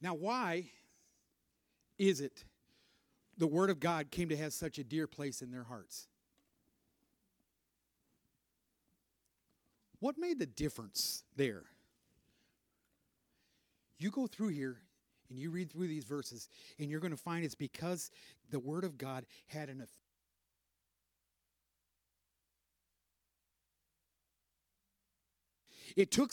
[0.00, 0.70] Now, why
[1.98, 2.44] is it
[3.38, 6.08] the word of God came to have such a dear place in their hearts?
[10.00, 11.64] What made the difference there?
[13.98, 14.76] You go through here
[15.30, 18.10] and you read through these verses, and you're going to find it's because
[18.50, 19.92] the Word of God had an effect.
[25.96, 26.30] It took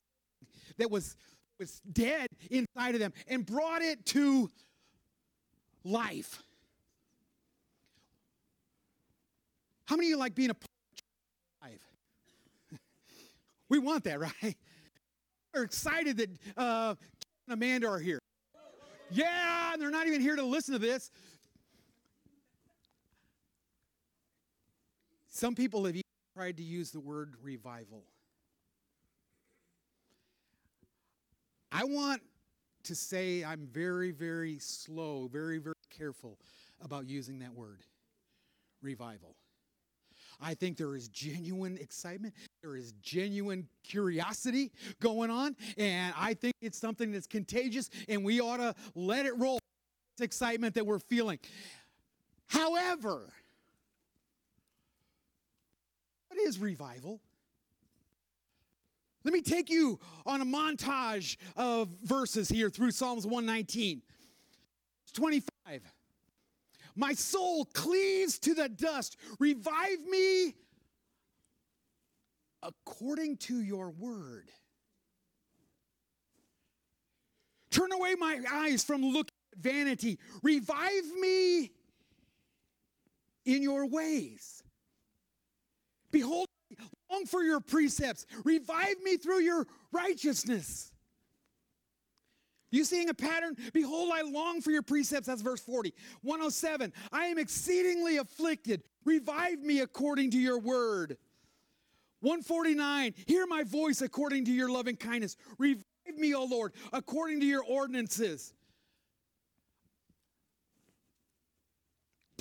[0.77, 1.15] that was
[1.59, 4.49] was dead inside of them and brought it to
[5.83, 6.41] life.
[9.85, 10.69] How many of you like being a part
[11.61, 12.79] of life?
[13.69, 14.57] we want that, right?
[15.53, 16.95] We're excited that uh,
[17.47, 18.19] and Amanda are here.
[19.11, 21.11] Yeah, and they're not even here to listen to this.
[25.27, 26.03] Some people have even
[26.35, 28.03] tried to use the word revival.
[31.73, 32.21] I want
[32.83, 36.37] to say I'm very, very slow, very, very careful
[36.81, 37.81] about using that word
[38.83, 39.35] revival.
[40.39, 42.35] I think there is genuine excitement.
[42.61, 45.55] There is genuine curiosity going on.
[45.77, 49.59] And I think it's something that's contagious, and we ought to let it roll.
[50.15, 51.39] It's excitement that we're feeling.
[52.47, 53.33] However,
[56.27, 57.19] what is revival?
[59.23, 64.01] Let me take you on a montage of verses here through Psalms 119.
[65.13, 65.81] 25.
[66.95, 69.17] My soul cleaves to the dust.
[69.39, 70.55] Revive me
[72.61, 74.49] according to your word.
[77.71, 80.19] Turn away my eyes from looking at vanity.
[80.43, 81.71] Revive me
[83.45, 84.61] in your ways.
[86.11, 86.47] Behold,
[87.11, 88.25] long for your precepts.
[88.43, 90.91] Revive me through your righteousness.
[92.71, 93.55] You seeing a pattern?
[93.71, 95.27] Behold, I long for your precepts.
[95.27, 95.93] That's verse 40.
[96.23, 96.91] 107.
[97.11, 98.81] I am exceedingly afflicted.
[99.05, 101.17] Revive me according to your word.
[102.21, 103.13] 149.
[103.27, 105.37] Hear my voice according to your loving kindness.
[105.59, 105.83] Revive
[106.17, 108.53] me, O Lord, according to your ordinances.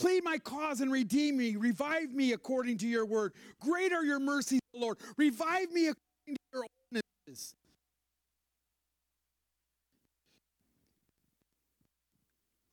[0.03, 1.55] Plead my cause and redeem me.
[1.55, 3.35] Revive me according to your word.
[3.61, 4.99] Great are your mercies, Lord.
[5.17, 7.55] Revive me according to your ordinances.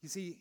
[0.01, 0.39] You see,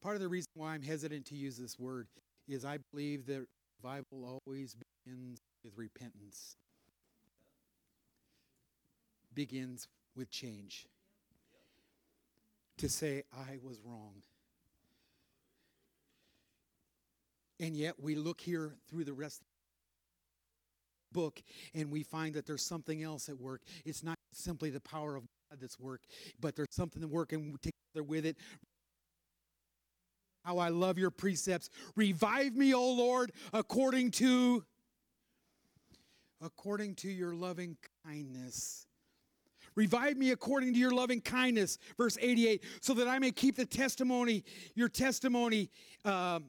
[0.00, 2.06] part of the reason why I'm hesitant to use this word
[2.46, 3.44] is I believe that
[3.82, 6.54] revival always begins with repentance,
[9.34, 10.86] begins with change.
[12.76, 14.22] To say, I was wrong.
[17.60, 19.46] And yet we look here through the rest of
[21.12, 21.42] the book
[21.74, 23.62] and we find that there's something else at work.
[23.84, 26.02] It's not simply the power of God that's work,
[26.40, 28.36] but there's something working together with it.
[30.44, 31.68] How I love your precepts.
[31.96, 34.64] Revive me, O Lord, according to
[36.40, 38.86] according to your loving kindness.
[39.74, 43.66] Revive me according to your loving kindness, verse 88, so that I may keep the
[43.66, 44.44] testimony,
[44.74, 45.70] your testimony,
[46.04, 46.40] uh,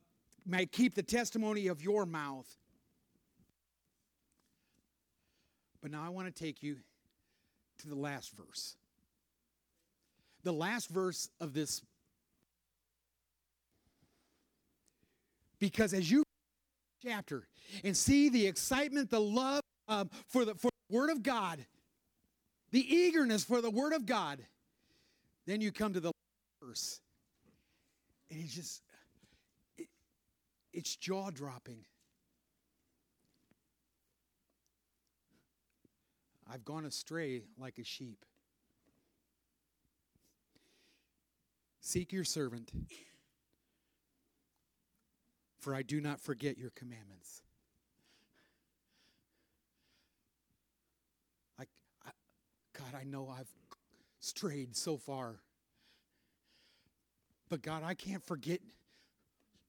[0.50, 2.48] may keep the testimony of your mouth.
[5.82, 6.78] But now I want to take you
[7.80, 8.76] to the last verse.
[10.44, 11.82] The last verse of this.
[15.60, 16.24] Because as you
[17.04, 17.48] chapter
[17.84, 21.66] and see the excitement, the love um, for, the, for the Word of God,
[22.72, 24.40] the eagerness for the Word of God,
[25.46, 26.12] then you come to the
[26.62, 27.00] verse.
[28.30, 28.82] And it's just,
[30.74, 31.86] it's jaw dropping.
[36.52, 38.26] I've gone astray like a sheep.
[41.82, 42.72] Seek your servant,
[45.60, 47.42] for I do not forget your commandments.
[51.60, 51.64] I,
[52.06, 52.12] I,
[52.78, 53.50] God, I know I've
[54.20, 55.38] strayed so far.
[57.50, 58.60] But God, I can't forget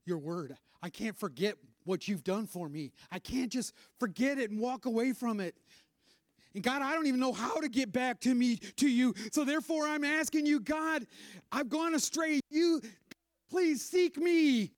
[0.04, 0.56] your word.
[0.82, 2.92] I can't forget what you've done for me.
[3.10, 5.54] I can't just forget it and walk away from it.
[6.54, 9.14] And God, I don't even know how to get back to me to you.
[9.32, 11.06] So therefore I'm asking you, God,
[11.52, 12.40] I've gone astray.
[12.50, 12.80] You
[13.50, 14.72] please seek me.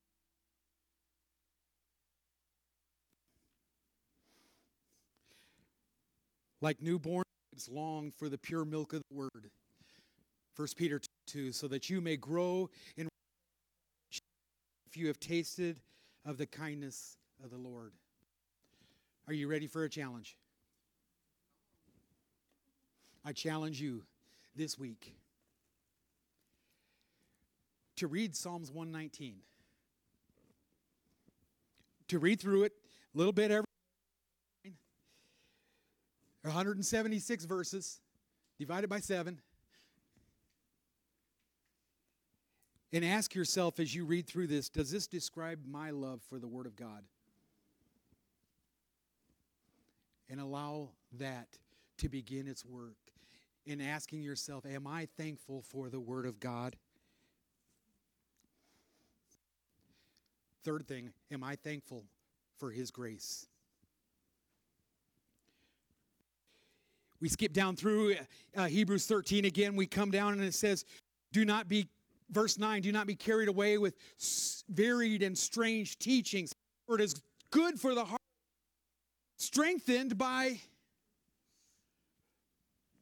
[6.63, 7.25] like newborn
[7.69, 9.51] long for the pure milk of the word.
[10.57, 13.09] 1 Peter 2, so that you may grow in
[14.87, 15.81] if you have tasted
[16.25, 17.93] of the kindness of the Lord.
[19.27, 20.37] Are you ready for a challenge?
[23.25, 24.03] I challenge you
[24.57, 25.15] this week
[27.97, 29.37] to read Psalms 119.
[32.09, 32.73] To read through it
[33.15, 33.65] a little bit every
[36.43, 38.01] 176 verses
[38.59, 39.41] divided by 7.
[42.93, 46.49] And ask yourself as you read through this does this describe my love for the
[46.49, 47.05] Word of God?
[50.29, 51.49] And allow that
[51.99, 52.97] to begin its work
[53.67, 56.77] in asking yourself, Am I thankful for the Word of God?
[60.65, 62.05] Third thing, am I thankful
[62.59, 63.47] for His grace?
[67.21, 68.17] We skip down through
[68.57, 69.77] uh, Hebrews 13 again.
[69.77, 70.85] We come down and it says,
[71.33, 71.87] Do not be,
[72.33, 73.95] verse 9, do not be carried away with
[74.69, 76.53] varied and strange teachings,
[76.87, 77.15] for it is
[77.51, 78.21] good for the heart,
[79.37, 80.59] strengthened by,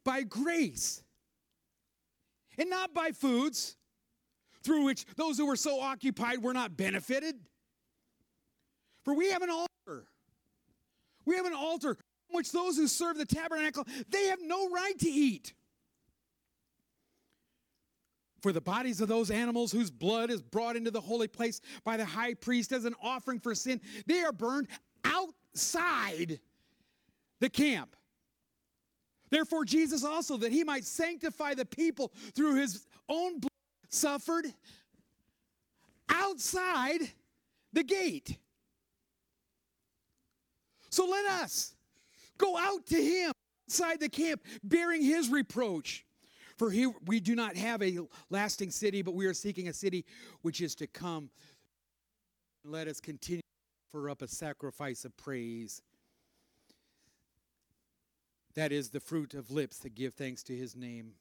[0.03, 1.01] by grace,
[2.57, 3.77] and not by foods
[4.63, 7.35] through which those who were so occupied were not benefited.
[9.03, 10.05] For we have an altar.
[11.25, 11.97] We have an altar
[12.29, 15.53] which those who serve the tabernacle, they have no right to eat.
[18.41, 21.97] For the bodies of those animals whose blood is brought into the holy place by
[21.97, 24.67] the high priest as an offering for sin, they are burned
[25.03, 26.39] outside
[27.39, 27.95] the camp.
[29.29, 33.51] Therefore, Jesus also, that he might sanctify the people through his own blood,
[33.89, 34.45] suffered
[36.09, 36.99] outside
[37.73, 38.37] the gate.
[40.89, 41.75] So let us
[42.41, 43.31] Go out to him
[43.69, 46.03] outside the camp, bearing his reproach.
[46.61, 47.97] For he, we do not have a
[48.29, 50.05] lasting city, but we are seeking a city
[50.43, 51.31] which is to come.
[52.63, 55.81] Let us continue to offer up a sacrifice of praise.
[58.53, 61.13] That is the fruit of lips that give thanks to his name.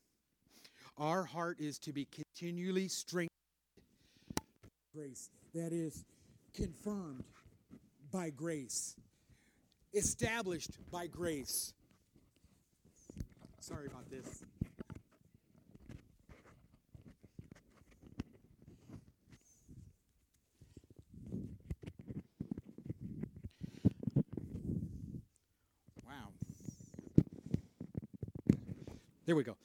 [0.99, 3.31] Our heart is to be continually strengthened.
[4.95, 6.05] Grace, that is
[6.53, 7.25] confirmed
[8.13, 8.95] by grace
[9.95, 11.73] established by grace.
[13.61, 14.43] Sorry about this.
[26.07, 26.33] Wow.
[29.31, 29.57] There we go.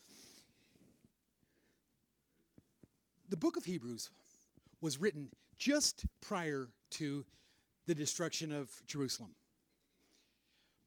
[3.29, 4.11] The book of Hebrews
[4.79, 7.25] was written just prior to
[7.87, 9.31] the destruction of Jerusalem.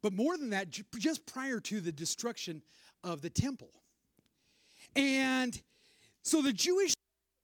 [0.01, 2.63] But more than that, just prior to the destruction
[3.03, 3.71] of the temple.
[4.95, 5.61] And
[6.23, 6.95] so the Jewish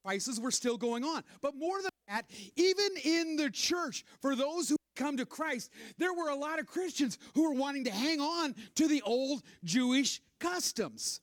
[0.05, 1.21] sacrifices were still going on.
[1.41, 6.13] But more than that, even in the church, for those who come to Christ, there
[6.13, 10.21] were a lot of Christians who were wanting to hang on to the old Jewish
[10.39, 11.19] customs.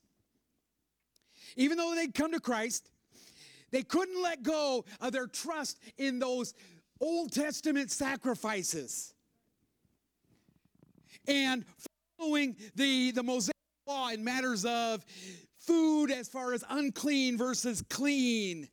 [1.56, 2.90] Even though they'd come to Christ,
[3.70, 6.54] they couldn't let go of their trust in those
[7.00, 9.14] Old Testament sacrifices
[11.26, 11.64] and
[12.18, 15.04] following the, the Mosaic law in matters of
[15.58, 18.68] food as far as unclean versus clean.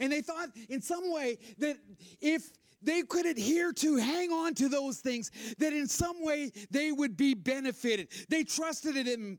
[0.00, 1.76] And they thought in some way that
[2.20, 2.50] if
[2.82, 7.16] they could adhere to, hang on to those things, that in some way they would
[7.16, 8.08] be benefited.
[8.28, 9.38] They trusted it in,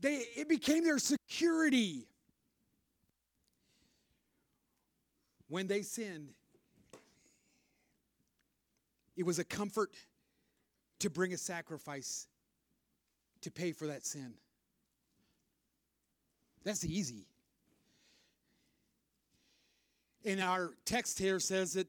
[0.00, 2.06] they, it became their security.
[5.50, 6.30] When they sinned,
[9.16, 9.90] it was a comfort
[11.00, 12.28] to bring a sacrifice
[13.40, 14.34] to pay for that sin.
[16.62, 17.26] That's easy.
[20.24, 21.88] And our text here says that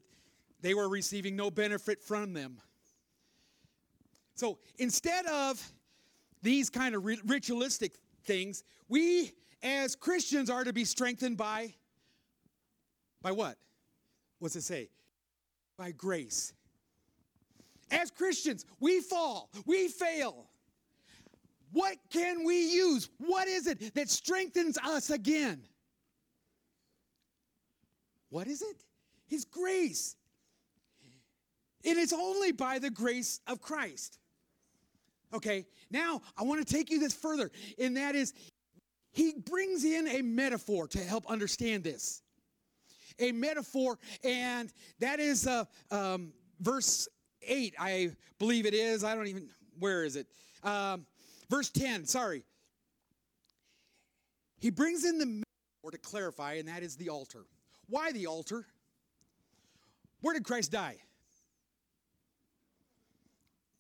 [0.62, 2.60] they were receiving no benefit from them.
[4.34, 5.62] So instead of
[6.42, 7.94] these kind of ritualistic
[8.24, 11.76] things, we as Christians are to be strengthened by
[13.22, 13.58] by what?
[14.40, 14.90] What's it say?
[15.78, 16.54] By grace.
[17.92, 20.46] As Christians, we fall, we fail.
[21.74, 23.10] What can we use?
[23.18, 25.62] What is it that strengthens us again?
[28.30, 28.84] What is it?
[29.28, 30.16] His grace.
[31.84, 34.20] It is only by the grace of Christ.
[35.34, 38.34] Okay, now I want to take you this further, and that is,
[39.14, 42.22] he brings in a metaphor to help understand this.
[43.22, 47.08] A metaphor, and that is uh, um, verse
[47.42, 49.04] 8, I believe it is.
[49.04, 49.48] I don't even,
[49.80, 50.28] where is it?
[50.64, 51.06] Um,
[51.52, 52.44] Verse 10, sorry.
[54.62, 57.46] He brings in the metaphor to clarify, and that is the altar.
[57.90, 58.66] Why the altar?
[60.22, 60.96] Where did Christ die?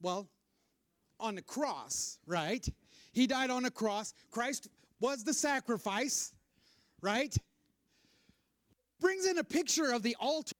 [0.01, 0.27] Well,
[1.17, 2.67] on the cross, right?
[3.13, 4.13] He died on a cross.
[4.31, 4.67] Christ
[4.99, 6.33] was the sacrifice,
[7.01, 7.33] right?
[9.01, 10.55] Brings in a picture of the altar.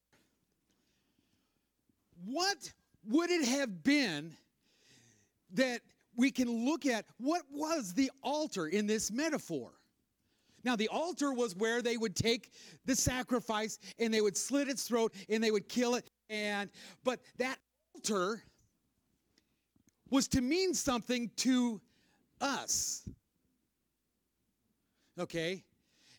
[2.26, 2.74] What
[3.08, 4.36] would it have been
[5.54, 5.82] that
[6.16, 7.06] we can look at?
[7.18, 9.72] What was the altar in this metaphor?
[10.64, 12.52] Now, the altar was where they would take
[12.86, 16.10] the sacrifice and they would slit its throat and they would kill it.
[16.30, 16.70] And
[17.04, 17.58] but that
[17.96, 18.44] altar
[20.10, 21.80] was to mean something to
[22.40, 23.08] us.
[25.20, 25.64] Okay?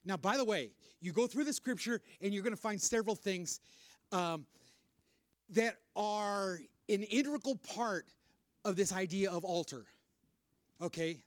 [0.04, 0.70] Now, by the way,
[1.02, 3.60] you go through the scripture and you're going to find several things
[4.12, 4.46] um,
[5.50, 8.06] that are an integral part
[8.64, 9.84] of this idea of altar.
[10.80, 11.18] Okay?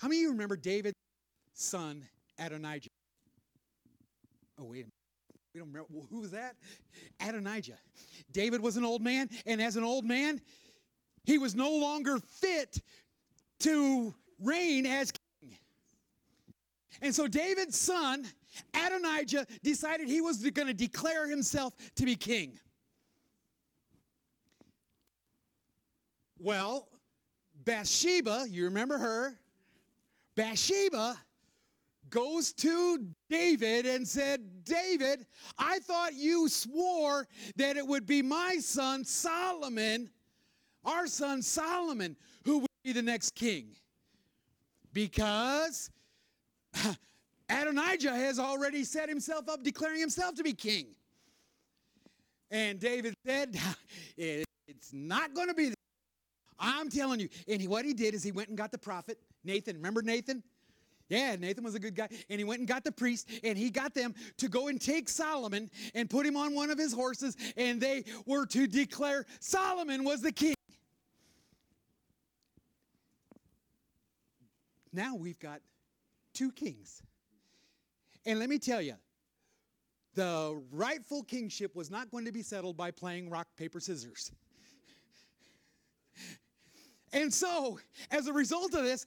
[0.00, 0.96] How many of you remember David's
[1.52, 2.04] son,
[2.38, 2.88] Adonijah?
[4.58, 4.92] Oh, wait a minute.
[5.54, 5.88] We don't remember.
[5.90, 6.56] Well, Who was that?
[7.20, 7.78] Adonijah.
[8.32, 10.40] David was an old man, and as an old man,
[11.24, 12.80] he was no longer fit
[13.60, 15.27] to reign as king.
[17.00, 18.24] And so David's son,
[18.74, 22.58] Adonijah, decided he was going to declare himself to be king.
[26.40, 26.88] Well,
[27.64, 29.38] Bathsheba, you remember her?
[30.36, 31.18] Bathsheba
[32.10, 35.26] goes to David and said, David,
[35.58, 37.26] I thought you swore
[37.56, 40.08] that it would be my son Solomon,
[40.84, 43.76] our son Solomon, who would be the next king.
[44.92, 45.90] Because
[47.48, 50.86] Adonijah has already set himself up, declaring himself to be king.
[52.50, 53.58] And David said,
[54.16, 55.72] It's not going to be.
[56.58, 57.28] I'm telling you.
[57.48, 59.76] And what he did is he went and got the prophet, Nathan.
[59.76, 60.42] Remember Nathan?
[61.08, 62.08] Yeah, Nathan was a good guy.
[62.28, 65.08] And he went and got the priest, and he got them to go and take
[65.08, 70.04] Solomon and put him on one of his horses, and they were to declare Solomon
[70.04, 70.54] was the king.
[74.92, 75.60] Now we've got
[76.38, 77.02] two kings.
[78.24, 78.94] And let me tell you,
[80.14, 84.30] the rightful kingship was not going to be settled by playing rock, paper, scissors.
[87.12, 87.78] And so,
[88.10, 89.06] as a result of this,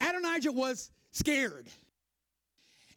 [0.00, 1.68] Adonijah was scared.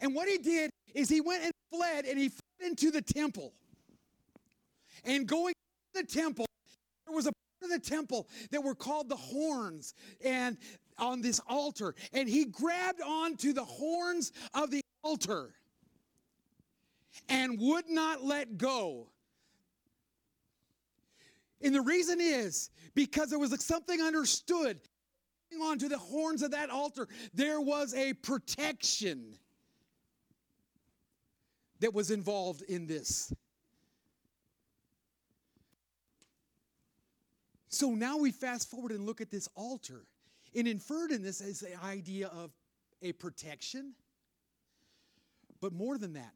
[0.02, 3.54] And what he did is he went and fled and he fled into the temple.
[5.06, 5.54] And going
[5.94, 6.46] to the temple,
[7.06, 9.94] there was a part of the temple that were called the horns
[10.24, 10.58] and
[10.98, 11.96] on this altar.
[12.14, 15.54] And he grabbed onto the horns of the altar
[17.30, 19.08] and would not let go.
[21.62, 24.80] And the reason is because there was something understood
[25.62, 29.36] onto the horns of that altar, there was a protection
[31.82, 33.34] that was involved in this.
[37.68, 40.06] So now we fast forward and look at this altar.
[40.56, 42.52] And inferred in this is the idea of
[43.02, 43.94] a protection.
[45.62, 46.34] But more than that,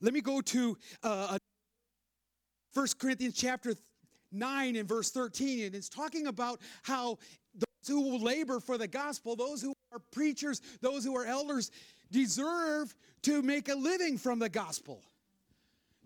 [0.00, 1.38] let me go to uh,
[2.74, 3.74] 1 Corinthians chapter
[4.32, 5.66] 9 and verse 13.
[5.66, 7.18] And it's talking about how
[7.54, 11.70] those who will labor for the gospel, those who are preachers, those who are elders,
[12.10, 15.02] deserve to make a living from the gospel,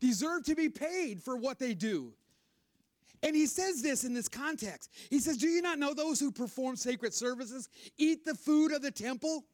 [0.00, 2.12] deserve to be paid for what they do.
[3.26, 4.88] And he says this in this context.
[5.10, 7.68] He says, Do you not know those who perform sacred services
[7.98, 9.44] eat the food of the temple?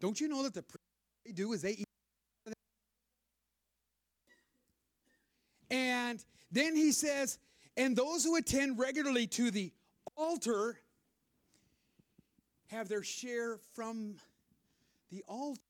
[0.00, 0.64] Don't you know that the
[1.24, 1.84] they do is they eat?
[5.70, 7.38] And then he says,
[7.76, 9.70] And those who attend regularly to the
[10.16, 10.76] altar
[12.66, 14.16] have their share from
[15.12, 15.60] the altar.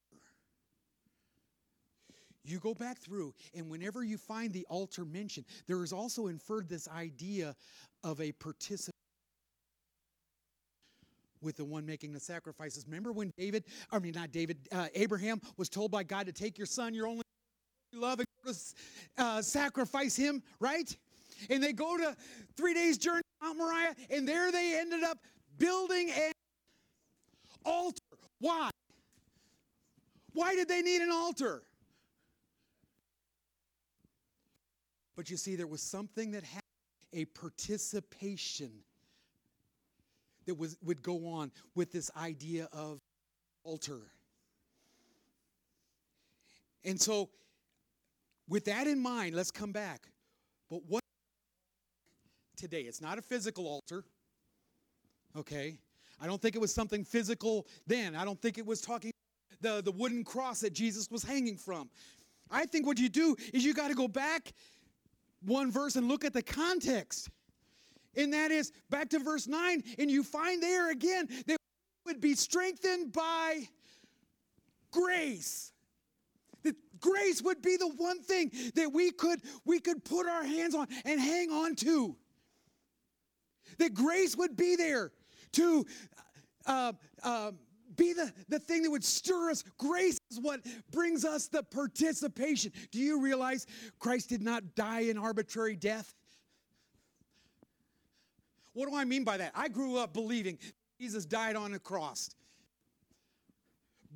[2.45, 6.69] You go back through, and whenever you find the altar mentioned, there is also inferred
[6.69, 7.55] this idea
[8.03, 8.95] of a participant
[11.43, 12.85] with the one making the sacrifices.
[12.87, 16.59] Remember when David, I mean, not David, uh, Abraham was told by God to take
[16.59, 17.23] your son, your only
[17.95, 18.55] love, and to
[19.19, 20.95] uh, sacrifice him, right?
[21.49, 22.17] And they go to
[22.57, 25.19] three days' journey Mount Moriah, and there they ended up
[25.59, 26.33] building an
[27.65, 28.01] altar.
[28.39, 28.71] Why?
[30.33, 31.63] Why did they need an altar?
[35.17, 36.63] But you see, there was something that had
[37.13, 38.71] a participation
[40.47, 43.01] that was, would go on with this idea of
[43.65, 44.01] altar.
[46.85, 47.29] And so,
[48.49, 50.09] with that in mind, let's come back.
[50.71, 51.03] But what
[52.61, 52.83] today.
[52.83, 54.05] It's not a physical altar.
[55.37, 55.79] Okay?
[56.21, 58.15] I don't think it was something physical then.
[58.15, 59.13] I don't think it was talking
[59.63, 61.89] the, the wooden cross that Jesus was hanging from.
[62.51, 64.53] I think what you do is you got to go back
[65.45, 67.29] one verse and look at the context.
[68.17, 71.57] And that is back to verse 9, and you find there again that
[72.07, 73.69] would be strengthened by
[74.91, 75.73] grace.
[76.63, 80.75] That grace would be the one thing that we could we could put our hands
[80.75, 82.17] on and hang on to.
[83.79, 85.13] That grace would be there
[85.53, 85.87] to
[86.67, 87.53] uh, uh,
[88.01, 89.63] be the, the thing that would stir us.
[89.77, 92.73] Grace is what brings us the participation.
[92.91, 93.67] Do you realize
[93.99, 96.15] Christ did not die an arbitrary death?
[98.73, 99.53] What do I mean by that?
[99.55, 100.59] I grew up believing
[100.99, 102.31] Jesus died on a cross.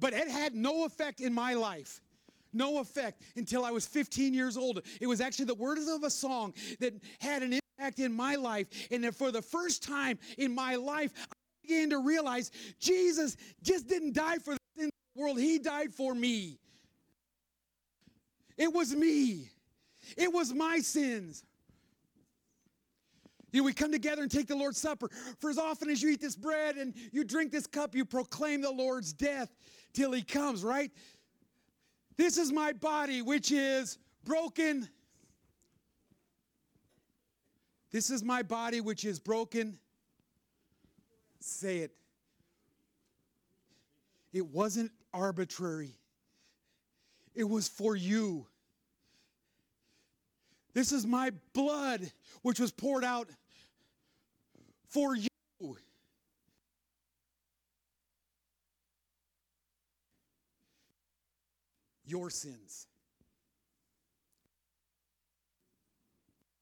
[0.01, 2.01] But it had no effect in my life.
[2.55, 4.81] No effect until I was 15 years old.
[5.01, 8.69] It was actually the words of a song that had an impact in my life.
[8.91, 11.13] And for the first time in my life,
[11.67, 15.95] began to realize Jesus just didn't die for the sin of the world, He died
[15.95, 16.59] for me.
[18.57, 19.49] It was me,
[20.17, 21.43] it was my sins.
[23.53, 25.09] You know, we come together and take the Lord's Supper.
[25.39, 28.61] For as often as you eat this bread and you drink this cup, you proclaim
[28.61, 29.49] the Lord's death
[29.93, 30.91] till he comes, right?
[32.17, 34.89] This is my body, which is broken.
[37.93, 39.79] This is my body, which is broken
[41.45, 41.93] say it.
[44.33, 45.95] It wasn't arbitrary,
[47.35, 48.47] it was for you.
[50.73, 52.01] This is my blood,
[52.43, 53.29] which was poured out
[54.89, 55.29] for you.
[62.07, 62.87] Your sins.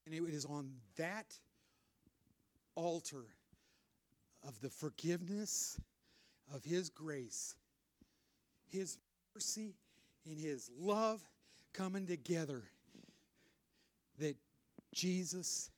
[0.05, 1.35] And it is on that
[2.75, 3.25] altar
[4.47, 5.81] of the forgiveness
[6.55, 7.55] of His grace,
[8.69, 8.99] His
[9.35, 9.75] mercy,
[10.27, 11.23] and His love
[11.73, 12.63] coming together
[14.19, 14.37] that
[14.93, 15.71] Jesus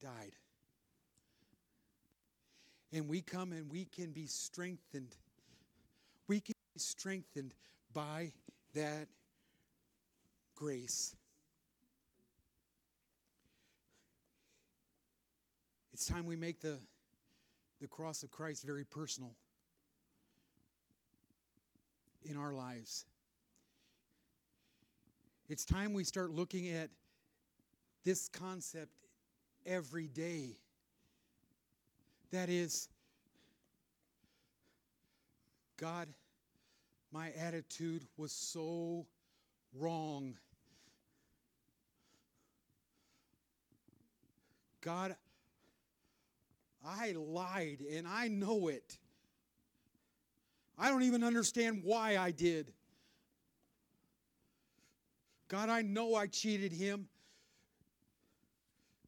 [0.00, 0.32] died.
[2.92, 5.16] And we come and we can be strengthened.
[6.28, 7.54] We can be strengthened
[7.92, 8.32] by
[8.74, 9.08] that
[10.54, 11.16] grace.
[15.92, 16.78] It's time we make the
[17.82, 19.32] the cross of Christ very personal
[22.24, 23.06] in our lives.
[25.48, 26.90] It's time we start looking at
[28.04, 28.92] this concept
[29.66, 30.58] every day.
[32.30, 32.88] That is,
[35.76, 36.06] God,
[37.10, 39.06] my attitude was so
[39.74, 40.36] wrong.
[44.80, 45.16] God,
[46.84, 48.98] I lied and I know it.
[50.78, 52.72] I don't even understand why I did.
[55.48, 57.08] God, I know I cheated him.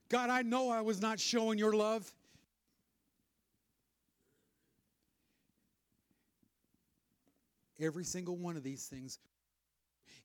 [0.09, 2.12] God, I know I was not showing your love.
[7.81, 9.18] Every single one of these things.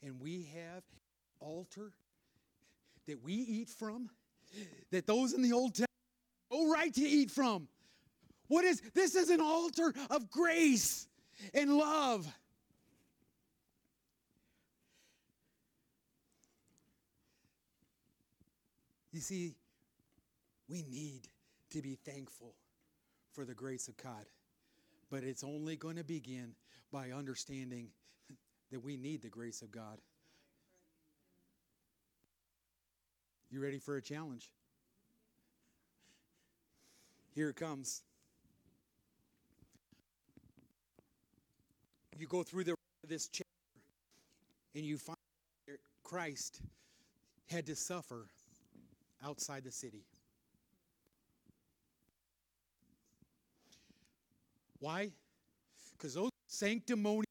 [0.03, 0.83] And we have
[1.39, 1.93] altar
[3.07, 4.09] that we eat from,
[4.91, 5.88] that those in the Old Testament
[6.51, 7.67] no right to eat from.
[8.47, 11.07] What is this is an altar of grace
[11.53, 12.27] and love.
[19.11, 19.55] You see,
[20.67, 21.27] we need
[21.71, 22.53] to be thankful
[23.33, 24.25] for the grace of God.
[25.09, 26.53] But it's only going to begin
[26.91, 27.89] by understanding
[28.71, 29.99] that we need the grace of God.
[33.49, 34.51] You ready for a challenge?
[37.33, 38.01] Here it comes.
[42.17, 42.75] You go through the,
[43.07, 43.45] this chapter
[44.75, 45.15] and you find
[46.03, 46.61] Christ
[47.49, 48.25] had to suffer
[49.23, 50.03] outside the city.
[54.79, 55.11] Why?
[55.97, 57.25] Because those sanctimonious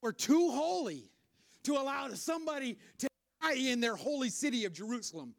[0.00, 1.04] were too holy
[1.64, 3.08] to allow somebody to
[3.42, 5.34] die in their holy city of Jerusalem.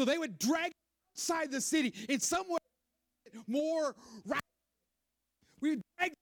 [0.00, 0.72] So they would drag
[1.14, 2.56] outside the city in some way
[3.46, 3.94] more
[4.24, 4.40] right.
[5.60, 6.12] We would drag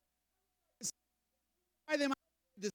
[1.96, 2.12] them
[2.60, 2.70] You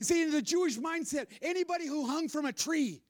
[0.00, 3.02] see, in the Jewish mindset, anybody who hung from a tree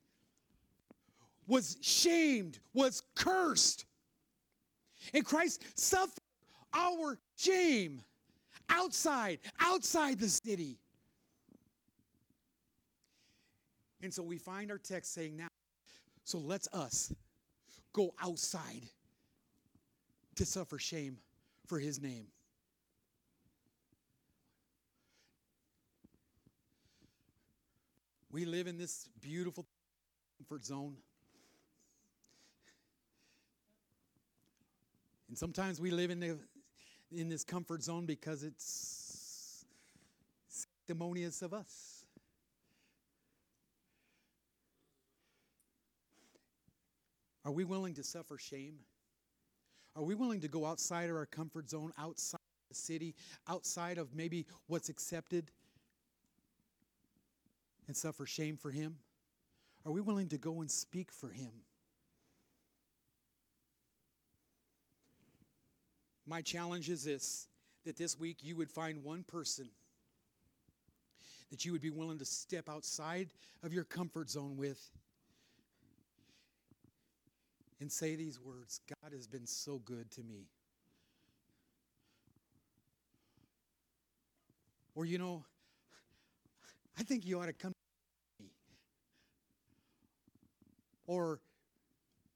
[1.47, 3.85] was shamed, was cursed.
[5.13, 6.15] And Christ suffered
[6.73, 8.01] our shame
[8.71, 10.79] outside, outside the city.
[14.01, 15.49] And so we find our text saying now,
[16.27, 17.15] so let's us
[17.93, 18.83] go outside
[20.35, 21.19] to suffer shame
[21.69, 22.27] for his name.
[28.33, 29.67] We live in this beautiful
[30.37, 30.97] comfort zone.
[35.29, 36.39] And sometimes we live in, the,
[37.13, 39.65] in this comfort zone because it's
[40.49, 41.96] sanctimonious of us.
[47.47, 48.81] Are we willing to suffer shame?
[49.95, 53.15] Are we willing to go outside of our comfort zone, outside the city,
[53.49, 55.51] outside of maybe what's accepted?
[57.87, 58.97] and suffer shame for Him?
[59.85, 61.53] Are we willing to go and speak for Him?
[66.27, 67.47] My challenge is this
[67.85, 69.69] that this week you would find one person
[71.51, 73.29] that you would be willing to step outside
[73.63, 74.91] of your comfort zone with
[77.81, 80.49] and say these words God has been so good to me.
[84.95, 85.45] Or, you know,
[86.99, 87.73] I think you ought to come
[91.07, 91.41] or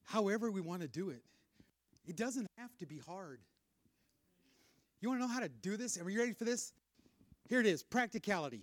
[0.04, 1.22] however we want to do it.
[2.06, 3.40] It doesn't have to be hard.
[5.00, 5.98] You want to know how to do this?
[5.98, 6.72] Are you ready for this?
[7.48, 8.62] Here it is practicality.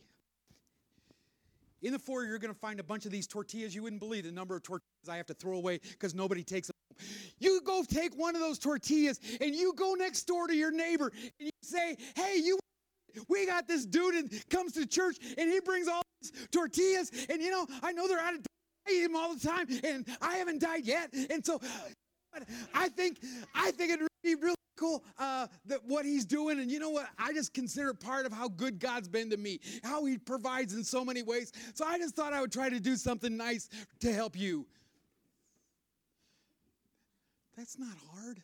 [1.82, 3.75] In the foyer, you're going to find a bunch of these tortillas.
[3.75, 6.68] You wouldn't believe the number of tortillas I have to throw away because nobody takes
[6.68, 6.74] them.
[7.39, 11.12] You go take one of those tortillas and you go next door to your neighbor
[11.16, 12.58] and you say, Hey, you,
[13.30, 17.12] we got this dude and comes to church and he brings all these tortillas.
[17.30, 18.41] And you know, I know they're out of
[18.88, 21.14] I eat him all the time, and I haven't died yet.
[21.30, 21.60] And so
[22.74, 23.20] I think
[23.53, 26.60] I think it'd be really cool uh, that what he's doing.
[26.60, 27.08] And you know what?
[27.18, 30.84] I just consider part of how good God's been to me, how he provides in
[30.84, 31.51] so many ways.
[31.74, 33.70] So I just thought I would try to do something nice
[34.01, 34.66] to help you.
[37.58, 38.41] That's not hard.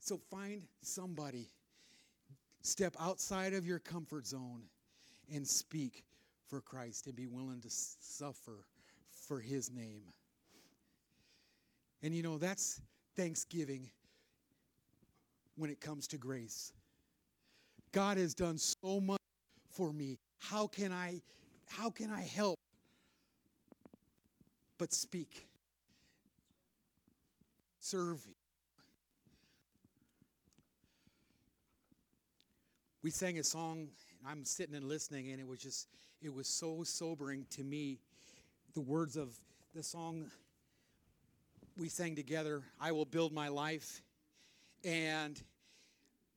[0.00, 1.48] So find somebody,
[2.62, 4.62] step outside of your comfort zone,
[5.34, 6.04] and speak
[6.48, 8.64] for Christ and be willing to suffer
[9.26, 10.02] for his name.
[12.02, 12.80] And you know, that's
[13.16, 13.90] thanksgiving
[15.56, 16.72] when it comes to grace.
[17.92, 19.20] God has done so much
[19.70, 20.18] for me.
[20.38, 21.20] How can I
[21.68, 22.58] how can I help
[24.78, 25.48] but speak?
[27.88, 28.18] Serve.
[33.04, 35.86] We sang a song and I'm sitting and listening, and it was just,
[36.20, 38.00] it was so sobering to me.
[38.74, 39.38] The words of
[39.72, 40.32] the song
[41.78, 44.02] we sang together, I Will Build My Life.
[44.82, 45.40] And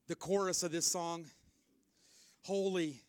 [0.06, 1.24] the chorus of this song,
[2.44, 3.02] Holy,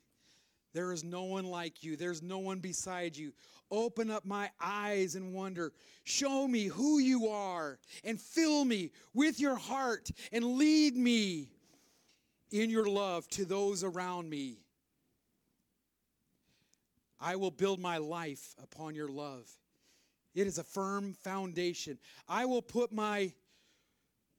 [0.73, 3.33] there is no one like you, there's no one beside you.
[3.69, 5.71] Open up my eyes and wonder.
[6.03, 11.49] Show me who you are and fill me with your heart and lead me
[12.51, 14.57] in your love to those around me.
[17.19, 19.49] I will build my life upon your love.
[20.33, 21.97] It is a firm foundation.
[22.27, 23.31] I will put my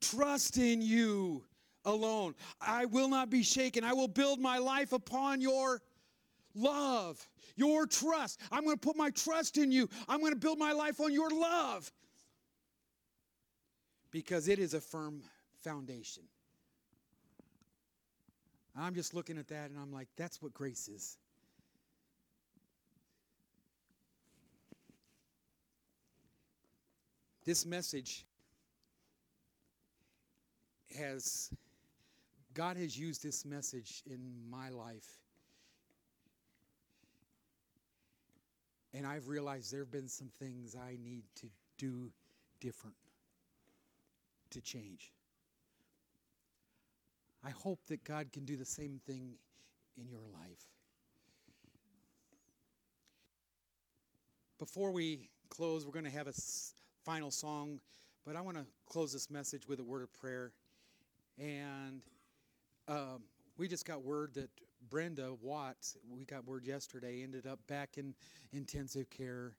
[0.01, 1.43] trust in you
[1.85, 2.35] alone.
[2.61, 3.83] I will not be shaken.
[3.83, 5.81] I will build my life upon your
[6.55, 7.25] love,
[7.55, 8.39] your trust.
[8.51, 9.89] I'm going to put my trust in you.
[10.07, 11.91] I'm going to build my life on your love
[14.11, 15.21] because it is a firm
[15.63, 16.23] foundation.
[18.75, 21.17] I'm just looking at that and I'm like, that's what grace is.
[27.45, 28.25] This message
[30.97, 31.51] has,
[32.53, 35.22] God has used this message in my life.
[38.93, 42.11] And I've realized there have been some things I need to do
[42.59, 42.95] different
[44.51, 45.11] to change.
[47.43, 49.33] I hope that God can do the same thing
[49.97, 50.67] in your life.
[54.59, 56.33] Before we close, we're going to have a
[57.03, 57.79] final song,
[58.25, 60.53] but I want to close this message with a word of prayer.
[61.37, 62.01] And
[62.87, 63.23] um,
[63.57, 64.49] we just got word that
[64.89, 68.13] Brenda Watts, we got word yesterday, ended up back in
[68.51, 69.53] intensive care.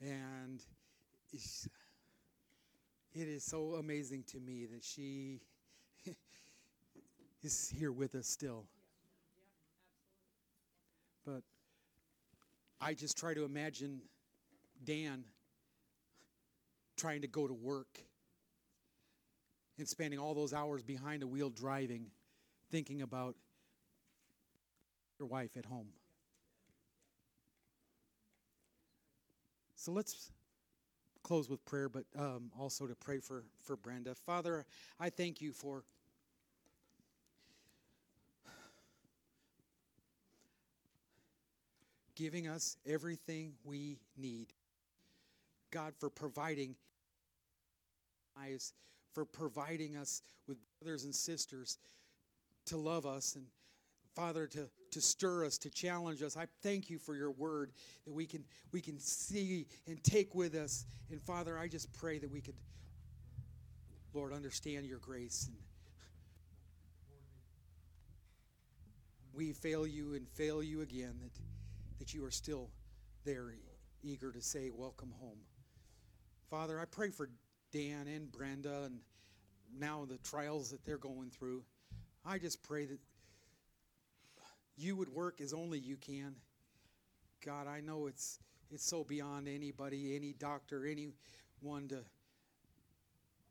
[0.00, 0.62] And
[1.32, 5.40] it is so amazing to me that she
[7.42, 8.64] is here with us still.
[11.26, 11.42] But
[12.80, 14.00] I just try to imagine
[14.84, 15.24] Dan
[16.96, 17.98] trying to go to work
[19.78, 22.06] and spending all those hours behind a wheel driving,
[22.70, 23.36] thinking about
[25.18, 25.88] your wife at home.
[29.76, 30.30] So let's
[31.22, 34.14] close with prayer, but um, also to pray for, for Brenda.
[34.14, 34.66] Father,
[34.98, 35.84] I thank you for
[42.14, 44.48] giving us everything we need.
[45.70, 46.74] God, for providing
[48.38, 48.74] eyes,
[49.14, 51.78] for providing us with brothers and sisters
[52.70, 53.44] to love us and
[54.16, 56.36] Father, to, to stir us, to challenge us.
[56.36, 57.72] I thank you for your word
[58.04, 60.84] that we can we can see and take with us.
[61.10, 62.56] And Father, I just pray that we could,
[64.12, 65.46] Lord, understand your grace.
[65.46, 65.56] And
[69.32, 71.32] we fail you and fail you again, that,
[71.98, 72.70] that you are still
[73.24, 73.54] there,
[74.02, 75.38] eager to say, Welcome home.
[76.50, 77.30] Father, I pray for
[77.72, 78.98] Dan and Brenda and
[79.78, 81.62] now the trials that they're going through.
[82.24, 82.98] I just pray that
[84.76, 86.34] you would work as only you can.
[87.44, 88.38] God, I know it's
[88.70, 92.00] it's so beyond anybody, any doctor, anyone to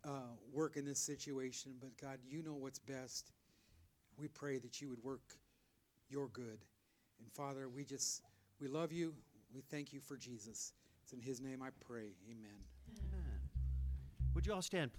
[0.05, 0.09] uh,
[0.53, 1.73] work in this situation.
[1.79, 3.31] But God, you know what's best.
[4.17, 5.35] We pray that you would work
[6.09, 6.59] your good.
[7.19, 8.21] And Father, we just
[8.59, 9.13] we love you.
[9.53, 10.73] We thank you for Jesus.
[11.03, 12.13] It's in His name I pray.
[12.29, 12.59] Amen.
[12.97, 13.39] Amen.
[14.35, 14.97] Would you all stand, please?